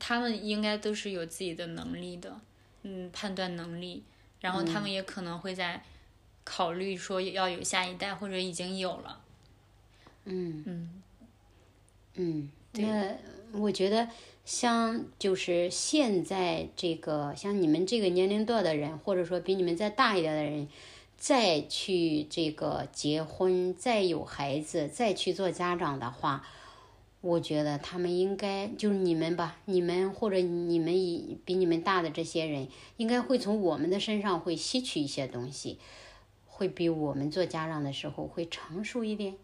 [0.00, 2.40] 他们应该都是有自己的能力的，
[2.82, 4.02] 嗯，判断能力，
[4.40, 5.84] 然后他们也可能会在
[6.44, 9.20] 考虑说要有下一代，或者已经有了。
[10.24, 11.02] 嗯嗯，
[12.14, 13.16] 嗯，那
[13.52, 14.08] 我觉得
[14.44, 20.68] 像就是现在这个像你们这个年龄段的人，或者说比你们再大一点的人，
[21.16, 26.46] 再去这个结婚，再有孩子，再去做家长的话，
[27.20, 35.78] 我觉得他们应该就是你们吧，你们或者你们以比你们大的这些人，应该会从我们的身上会吸取一些东西，
[36.46, 39.34] 会比我们做家长的时候会成熟一点。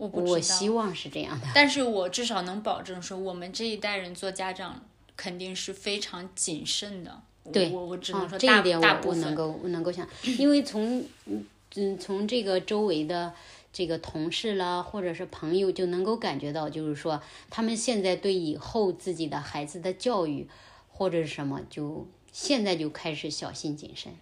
[0.00, 1.46] 我我不知道，希望是这样的。
[1.54, 4.82] 但是我至少能保证说，我们这一代人做家长
[5.14, 7.20] 肯定是非常谨慎的。
[7.52, 11.44] 对，我我只能啊说大、这一点大部分我我能够我能够想，因为从嗯
[11.74, 13.34] 嗯从这个周围的
[13.72, 17.20] 这个同事啦，或者是朋友，就能够感觉到，就是说
[17.50, 20.48] 他们现在对以后自己的孩子的教育
[20.88, 24.18] 或者是什么，就现在就开始小心谨慎了。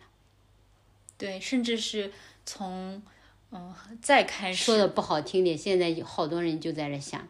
[1.16, 2.12] 对，甚至是
[2.47, 3.03] 从
[3.51, 7.26] 嗯、再开始说的不好听点，现在有好多人就在这想，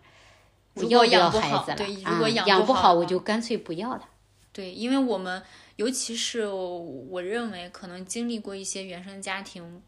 [0.75, 1.77] 我要不要养孩子了？
[1.77, 4.09] 对如啊果养不好养不好，我啊就干脆不要了。
[4.53, 5.43] 对，因为我们
[5.77, 9.81] 尤其是我认为可能经历过一些原生家庭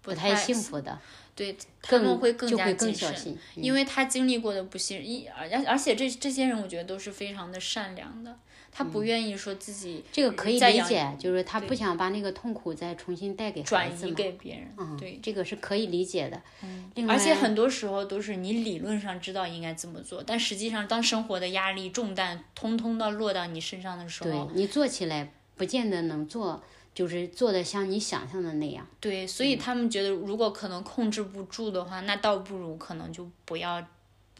[0.00, 0.98] 不太幸福的，
[1.34, 3.38] 对他们会更加会更谨慎，小心。
[3.56, 8.38] 嗯因为他经历过的不幸，一而而且这这些人我觉得都是非常的善良的，
[8.76, 14.12] 他不愿意说自己这个可以理解，就是他不想把那个痛苦再重新带给孩转移。
[14.12, 15.20] 给别人，嗯，对。
[15.22, 16.42] 这个是可以理解的。
[16.62, 26.60] 嗯，而且很多时候都是你理论上知道应该怎么做，但实际上当生活的压力重担通通的落到你身上的时对候，你做起来不见得能做，
[26.92, 28.84] 就是做的像你想象的那样。
[28.98, 33.80] 对，所以他们觉得如果可能控制不住的话，那倒不如可能就不要，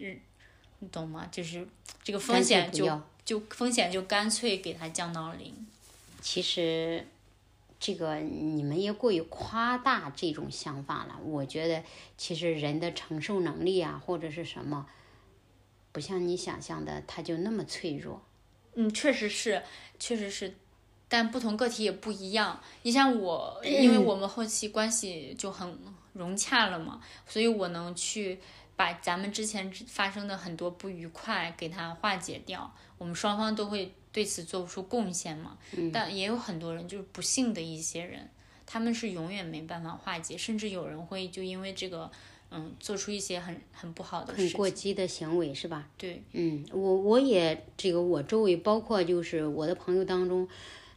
[0.01, 0.18] 嗯，
[0.80, 1.28] 你懂吗？
[1.30, 1.64] 就是
[2.03, 2.85] 这个风险就
[3.25, 5.55] 就风险就干脆给它降到零。
[6.20, 7.07] 其实，
[7.79, 11.18] 这个你们也过于夸大这种想法了。
[11.25, 11.83] 我觉得，
[12.16, 14.87] 其实人的承受能力啊，或者是什么，
[15.93, 18.22] 不像你想象的，他就那么脆弱。
[18.75, 19.62] 嗯，确实是，
[19.99, 20.55] 确实是，
[21.09, 22.61] 但不同个体也不一样。
[22.83, 25.79] 你像我，因为我们后期关系就很
[26.14, 28.41] 融洽了嘛，所以我能去
[28.77, 32.75] 把咱们之前发生的很多不愉快给它化解掉。
[32.99, 35.59] 我们双方都会对此做出贡献嘛。
[35.93, 38.29] 但也有很多人就是不幸的一些人，
[38.64, 42.11] 他们是永远没办法化解，甚至有人会就因为这个，
[42.51, 44.57] 嗯，做出一些很很不好的很事情。
[44.57, 45.89] 过激的行为是吧？
[45.99, 50.49] 对，嗯，我我也这个我周围包括就是我的朋友当中，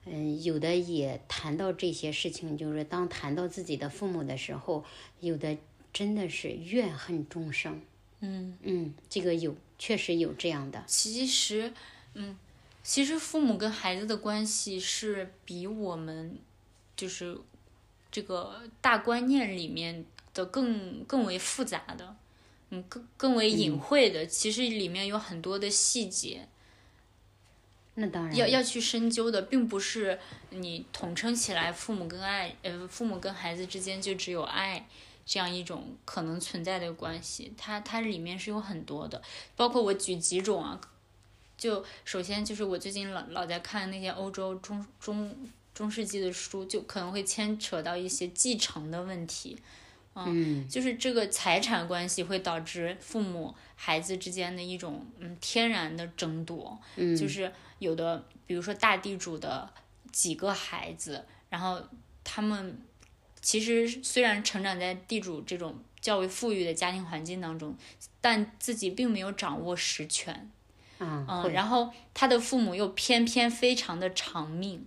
[0.06, 4.86] 嗯，有的也谈到这些事情，就是当谈到自己的父母的时候，
[5.20, 5.58] 有的
[5.94, 7.82] 真的是怨恨终生。
[8.20, 8.58] 嗯。
[8.62, 10.84] 嗯，这个有，确实有这样的。
[10.88, 11.74] 其实，
[12.14, 12.38] 嗯，
[12.84, 16.38] 其实父母跟孩子的关系是比我们
[16.96, 17.38] 就是
[18.12, 22.16] 这个大观念里面的更更为复杂的，
[22.70, 24.26] 嗯，更更为隐晦的。
[24.26, 26.48] 其实里面有很多的细节
[28.00, 30.20] 那当然要要去深究的，并不是
[30.52, 34.88] 你统称起来父母跟爱，呃，父母跟孩子之间就只有爱。
[35.28, 39.22] 这样一种可能存在的关系，它它里面是有很多的，
[39.58, 40.80] 包括我举几种啊，
[41.58, 45.36] 就首先就是我最近老老在看那些欧洲中中
[45.74, 49.58] 中世纪的书，就可能会牵扯到一些继承的问题，
[50.16, 59.70] 嗯，就是这个财产关系会导致父母孩子之间的一种嗯天然的争夺，嗯，就是有的比如说大地主的
[60.14, 61.82] 几个孩子，然后
[62.24, 62.80] 他们
[63.42, 67.76] 其实虽然成长在地主这种较为富裕的家庭环境当中，
[68.20, 70.50] 但自己并没有掌握实权。
[71.00, 74.84] 嗯，嗯，然后他的父母又偏偏非常的长命，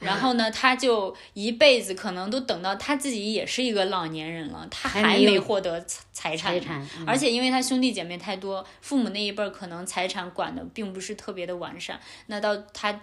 [0.00, 13.00] 然后呢，他就一辈子可能都等到他自己也是一个老年人了，他还还没获得财财产，财产，嗯而且因为他兄弟姐妹太多，父母那一辈儿可能财产管的并不是特别的完善，那到他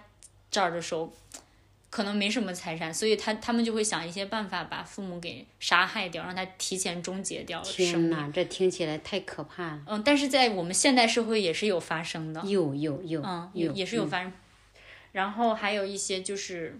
[0.50, 1.10] 这儿的时候，
[1.90, 7.92] 可能没什么财产，所以他他们就会想一些办法把父母给杀害掉，让他提前终结掉生命。
[7.92, 9.82] 天哪，这听起来太可怕了。
[9.86, 12.40] 嗯，但是在我们现代社会也是有发生的。
[12.46, 14.32] 有有有，嗯，也有也是有嗯发生。
[15.10, 16.78] 然后还有一些就是，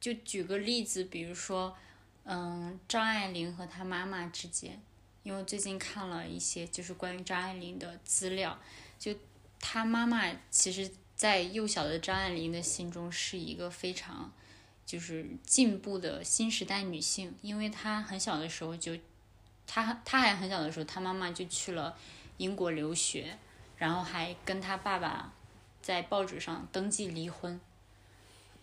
[0.00, 1.76] 就举个例子，比如说，
[2.24, 4.80] 嗯，张爱玲和她妈妈之间，
[5.22, 8.58] 因为我最近看了一些就是关于张爱玲的资料，
[8.98, 9.14] 就
[9.60, 14.32] 她妈妈其实，在幼小的张爱玲的心中是一个非常
[14.86, 18.96] 就是进步的新时代女性，因为她很小的时候就，
[19.66, 21.94] 她她还很小的时候，她妈妈就去了
[22.38, 23.36] 英国留学。
[23.76, 25.32] 然后还跟她爸爸
[25.80, 27.60] 在报纸上登记离婚。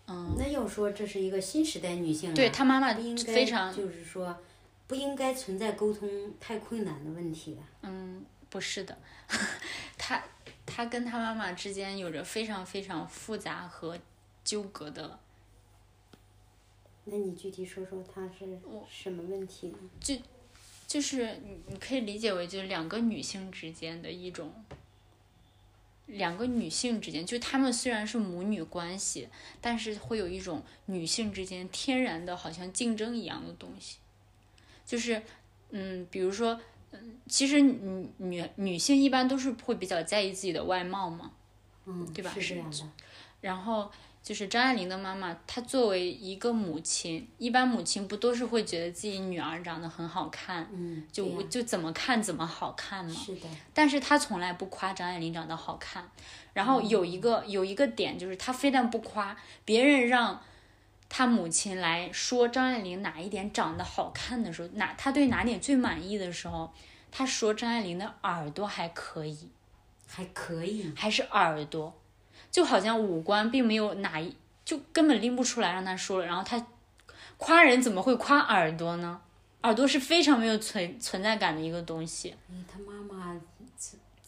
[0.06, 4.38] 嗯，那要说这是一个新时代女性啊，对她妈妈应该非常就是说，
[4.86, 6.06] 不应该存在沟通
[6.38, 7.62] 太困难的问题的。
[7.80, 8.98] 嗯，不是的，
[9.98, 10.22] 他
[10.64, 13.98] 他跟他妈妈之间有着非常非常复杂和
[14.44, 15.18] 纠葛的。
[17.04, 18.58] 那你具体说说他是
[18.90, 19.78] 什么问题呢？
[20.00, 20.16] 就
[20.86, 24.52] 就是你你可以理解为就是两个女性之间的一种。
[26.06, 29.28] 两个女性之间，就她们虽然是母女关系，
[29.60, 33.98] 但是会有一种女性之间天然的，好像竞争一样的东西。
[34.86, 35.20] 就是，
[35.70, 36.60] 嗯，比如说，
[37.02, 41.30] 嗯，其实女女女性一般都是会比较在意自己的外貌嘛，
[41.86, 42.30] 嗯，对吧？
[42.34, 42.78] 是这样的。
[43.40, 43.90] 然后。
[44.26, 53.14] 就是张爱玲的妈妈，她作为一个母亲，一般母亲不都是会觉得自己女儿长得很好看，嗯，就就怎么看怎么好看嘛。
[53.14, 53.42] 是的。
[53.72, 56.10] 但是她从来不夸张爱玲长得好看。
[56.54, 60.42] 然后有一个有一个点就是，她非但不夸，别人让
[61.08, 66.72] 她母亲来说张爱玲哪一点长得好看的时候，哪他对哪点最满意的时候，
[67.10, 69.48] 他说张爱玲的耳朵还可以，
[70.06, 71.94] 还可以，还是耳朵。
[72.50, 74.34] 就好像五官并没有哪一，
[74.64, 76.26] 就根本拎不出来让他说了。
[76.26, 76.66] 然后他
[77.36, 79.20] 夸人怎么会夸耳朵呢？
[79.62, 82.34] 耳朵是非常没有存存在感的一个东西。
[82.70, 83.38] 他妈妈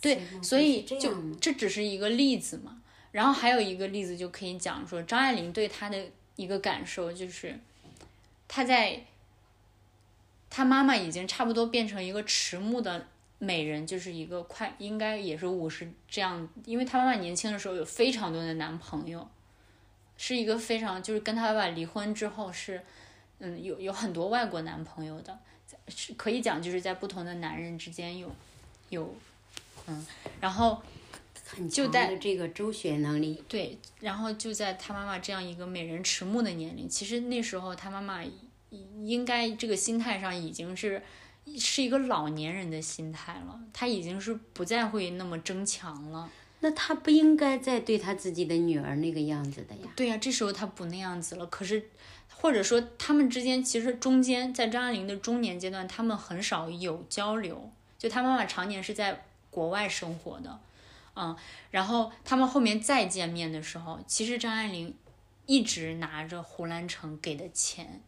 [0.00, 2.76] 对，所以就这只是一个例子嘛。
[3.10, 6.06] 然后还有一个例子就可以讲说，张爱玲对他的
[6.38, 7.58] 一个感受就是，
[8.48, 9.04] 他在
[10.48, 13.06] 他妈妈已经差不多变成一个迟暮的。
[13.40, 19.24] 美人就是一个快，应该也是五十这样，因为他妈妈年轻的时候有非常多的男朋友，
[20.16, 22.82] 是一个非常就是跟他爸爸离婚之后是，
[23.38, 25.38] 嗯，有有很多外国男朋友的，
[25.86, 28.28] 是可以讲就是在不同的男人之间有
[28.88, 29.14] 有，
[29.86, 30.04] 嗯，
[30.40, 30.82] 然后
[31.70, 38.20] 就在这个周旋能力，对，然后就在他妈妈这样一个美人迟暮的年龄，其实那时候他妈妈
[39.02, 41.02] 应该这个心态上已经是。
[41.58, 46.30] 是一个老年人的心态了，他已经是不再会那么争强了。
[46.60, 49.88] 那他不应该再对他自己的女儿那个样子的呀？
[49.96, 51.46] 对呀，这时候他不那样子了。
[51.46, 51.88] 可是，
[52.28, 57.70] 或者说他们之间其实中间在张爱玲的中年阶段，他们很少有交流。
[57.96, 60.60] 就他妈妈常年是在国外生活的，
[61.18, 61.36] 嗯，
[61.70, 64.94] 然后他们后面再见面的时候，其实张爱玲
[65.46, 68.00] 一直拿着胡兰成给的钱，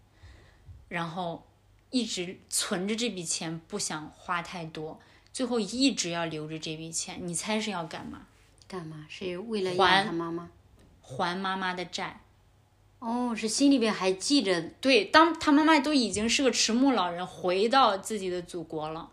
[0.88, 1.44] 然后。
[1.92, 5.00] 一直存着这笔钱，不想花太多，
[5.32, 7.18] 最后一直要留着这笔钱。
[7.20, 8.28] 你猜是要干嘛？
[8.68, 9.04] 干嘛？
[9.08, 10.48] 是为了还他妈妈？
[11.02, 12.20] 还妈妈的债。
[13.00, 14.62] 哦，是心里边还记着。
[14.80, 19.11] 对，当他妈妈都已经是个迟暮老人，回到自己的祖国了。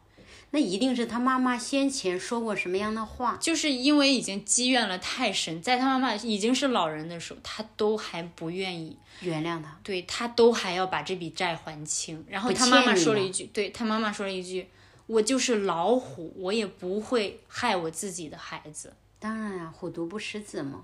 [0.51, 3.37] 那一定是他妈妈先前说过什么样的话？
[3.41, 12.23] 就是因为已经积怨了太深，在他妈妈已经是老人的时候，他都还不愿意原谅他，对他都还要把这笔债还清。
[12.29, 14.67] 然后他妈妈说了一句，对他妈妈说了一句
[15.07, 20.83] ：“我就是老虎，我也不会害我自己的孩子。”当然啊，虎毒不食子嘛。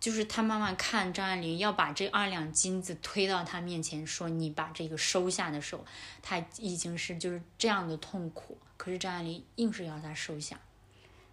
[0.00, 5.84] 就是他妈妈看张爱玲要把这二两金子推到他面前，说：“你把这个收下的时候，
[6.22, 10.58] 他已经是就是这样的痛苦。”可是张爱玲硬是要他收下，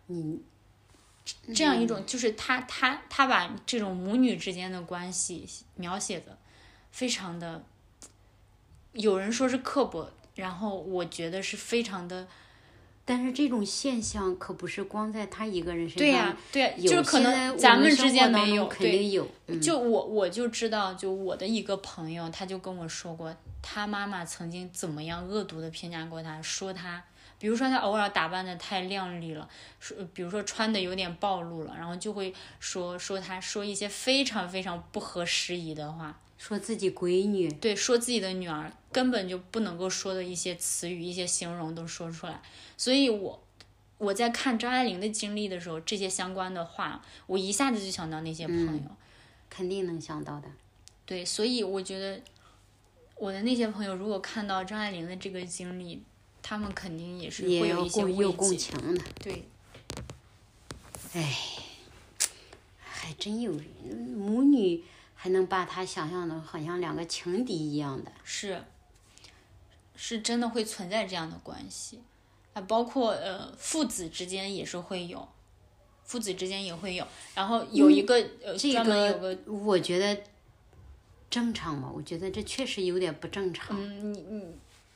[0.07, 0.41] 你
[1.55, 6.37] 这样一种就是他他他把这种母女之间的关系描写的
[6.91, 7.63] 非常的，
[8.91, 12.27] 有人说是刻薄，然后我觉得是非常的，
[13.09, 19.25] 但是这种现象可不是光在他一个人身上，对呀对呀，就可能咱们之间没有，肯定有。
[19.61, 27.01] 就我我就知道，就我的一个朋友，他就跟我说过，他妈妈曾经怎么样恶毒的评价过他，说他。
[27.39, 29.47] 比如说他偶尔打扮的太靓丽了，
[29.79, 42.41] 说比如说穿的有点暴露了，然后就会说说他说一些非常非常不合时宜的话，说自己闺女，对，说自己的女儿根本就不能够说的一些词语、一些形容都说出来。
[42.77, 43.43] 所以我
[43.97, 48.83] 我在看张爱玲的经历的时候，这些相关的话，我一下子就想到那些朋友，
[49.49, 50.47] 肯定能想到的。
[51.05, 52.21] 对，所以我觉得
[53.15, 56.01] 我的那些朋友如果看到张爱玲的这个经历。
[56.49, 59.43] 他们肯定也是会有一些共情的，对。
[61.11, 61.37] 哎，
[62.79, 64.81] 还真有人母女
[65.27, 68.63] 还能把他想象的好像两个情敌一样的，是，
[69.93, 72.01] 是真的会存在这样的关系
[72.53, 75.27] 啊，包括呃父子之间也是会有，
[76.05, 77.05] 父子之间也会有，
[77.35, 80.23] 然后有一个呃专门有个，我觉得
[81.29, 81.91] 正常吗？
[81.93, 83.77] 我觉得这确实有点不正常。
[83.77, 84.45] 嗯，你你。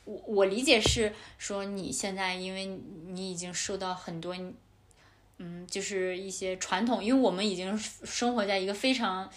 [0.04, 2.66] 我我理解是说你现在因为
[3.06, 4.34] 你已经受到很多，
[5.36, 9.30] 嗯，就是一些传统，因为我们已经生活在一个非常，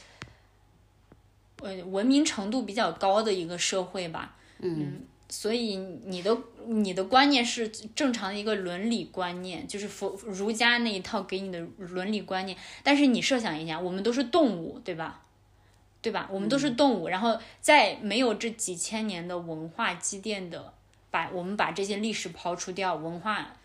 [1.61, 6.37] 呃，文明程度比较高的一个社会吧，嗯，所以你的
[6.67, 12.57] 你的观念是正常的一个伦理观念，就是佛儒家那一套给你的伦理观念。
[12.83, 15.21] 但是你设想一下，我们都是动物，对吧？
[16.01, 16.29] 对吧？
[16.31, 20.71] 我们都是动物，然后在没有这几千年的文化积淀的，
[21.09, 23.55] 把我们把这些历史刨除掉，文化、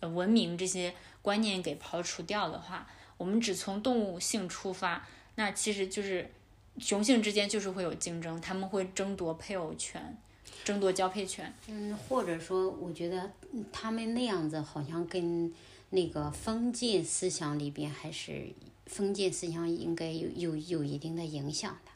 [0.00, 2.86] 文明这些观念给刨除掉的话，
[3.18, 6.30] 我们只从动物性出发，那其实就是
[6.78, 10.16] 雄性之间就是会有竞争，他们会争夺配偶权。
[10.64, 13.28] 争夺交配权，嗯，或者说，我觉得
[13.72, 15.52] 他们那样子好像跟
[15.90, 18.46] 那个封建思想里边，还是
[18.86, 21.90] 封建思想应该有有有一定的影响的。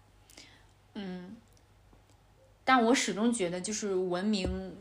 [0.94, 1.36] 嗯，
[2.64, 4.74] 但我始终觉得，就是文明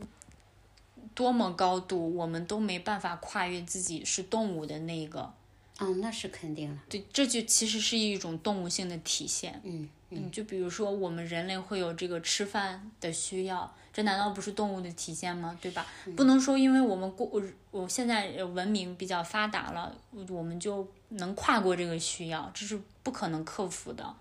[1.14, 5.32] 多么高度，我们都没办法跨越自己是动物的那个。
[5.78, 6.78] 嗯，那是肯定的。
[6.88, 9.60] 对，这就其实是一种动物性的体现。
[9.64, 15.58] 嗯嗯，就比如说我们人类会有这个吃饭的需要，这难道不是动物的体现吗？
[15.60, 15.86] 对吧？
[16.16, 17.28] 不能说因为我们过
[17.72, 19.94] 我现在文明比较发达了，
[20.28, 24.14] 我们就能跨过这个需要，这是不可能克服的。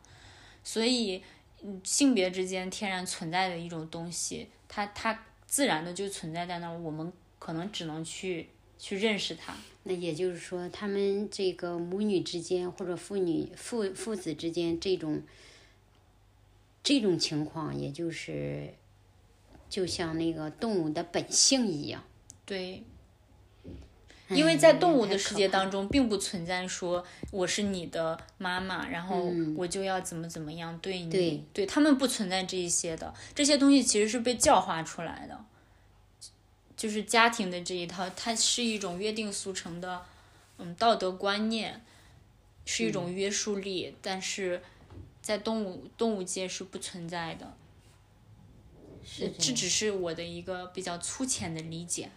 [0.64, 1.24] 所以，
[1.84, 8.50] 性别之间天然存在的一种东西，它它自然的就存在在那儿，我们可能只能去
[8.86, 9.52] 去认识他。
[9.82, 15.24] 那也就是说，他们这个母女之间或者父女父父子之间这种
[16.84, 18.72] 这种情况，也就是
[19.68, 22.04] 就像那个动物的本性一样。
[22.46, 22.84] 对，
[24.30, 31.10] 因为在动物的世界当中，并不存在说我是你的妈妈，然后我就要怎么怎么样对你。
[31.10, 35.44] 对，对他们不存在这一些的，这些东西其实是被教化出来的。
[36.86, 40.06] 就是家庭的这一套，它是一种约定俗成的，
[40.60, 41.84] 嗯，道德观念，
[42.64, 44.62] 是一种约束力，但是
[45.20, 47.58] 在动物动物界是不存在的。
[49.04, 52.12] 是这只是我的一个比较粗浅的理解。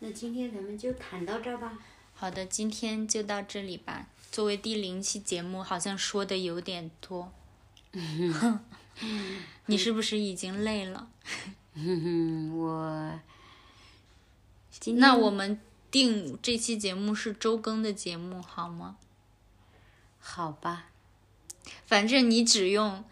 [0.00, 1.78] 那今天咱们就谈到这儿吧。
[2.12, 4.06] 好的，今天就到这里吧。
[4.30, 7.32] 作为第零期节目，好像说的有点多。
[9.66, 11.08] 你是不是已经累了？
[12.54, 13.20] 我，
[14.96, 15.58] 那我们
[15.90, 18.96] 定这期节目是周更的节目，好吗？
[20.20, 20.86] 好吧，
[21.86, 23.04] 反正你只用，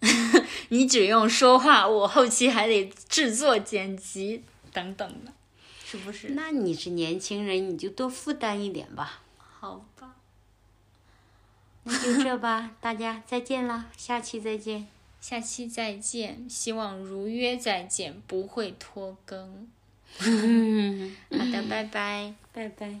[0.70, 5.32] 你只用说话，我后期还得制作、剪辑等等的，
[5.84, 6.28] 是不是？
[6.30, 9.20] 那你是年轻人，你就多负担一点吧。
[9.38, 10.14] 好吧，
[11.82, 14.86] 那就这吧，大家再见了，下期再见。
[15.26, 19.66] 下期再见，希望如约再见，不会拖更。
[20.20, 23.00] 好的，拜拜，拜拜。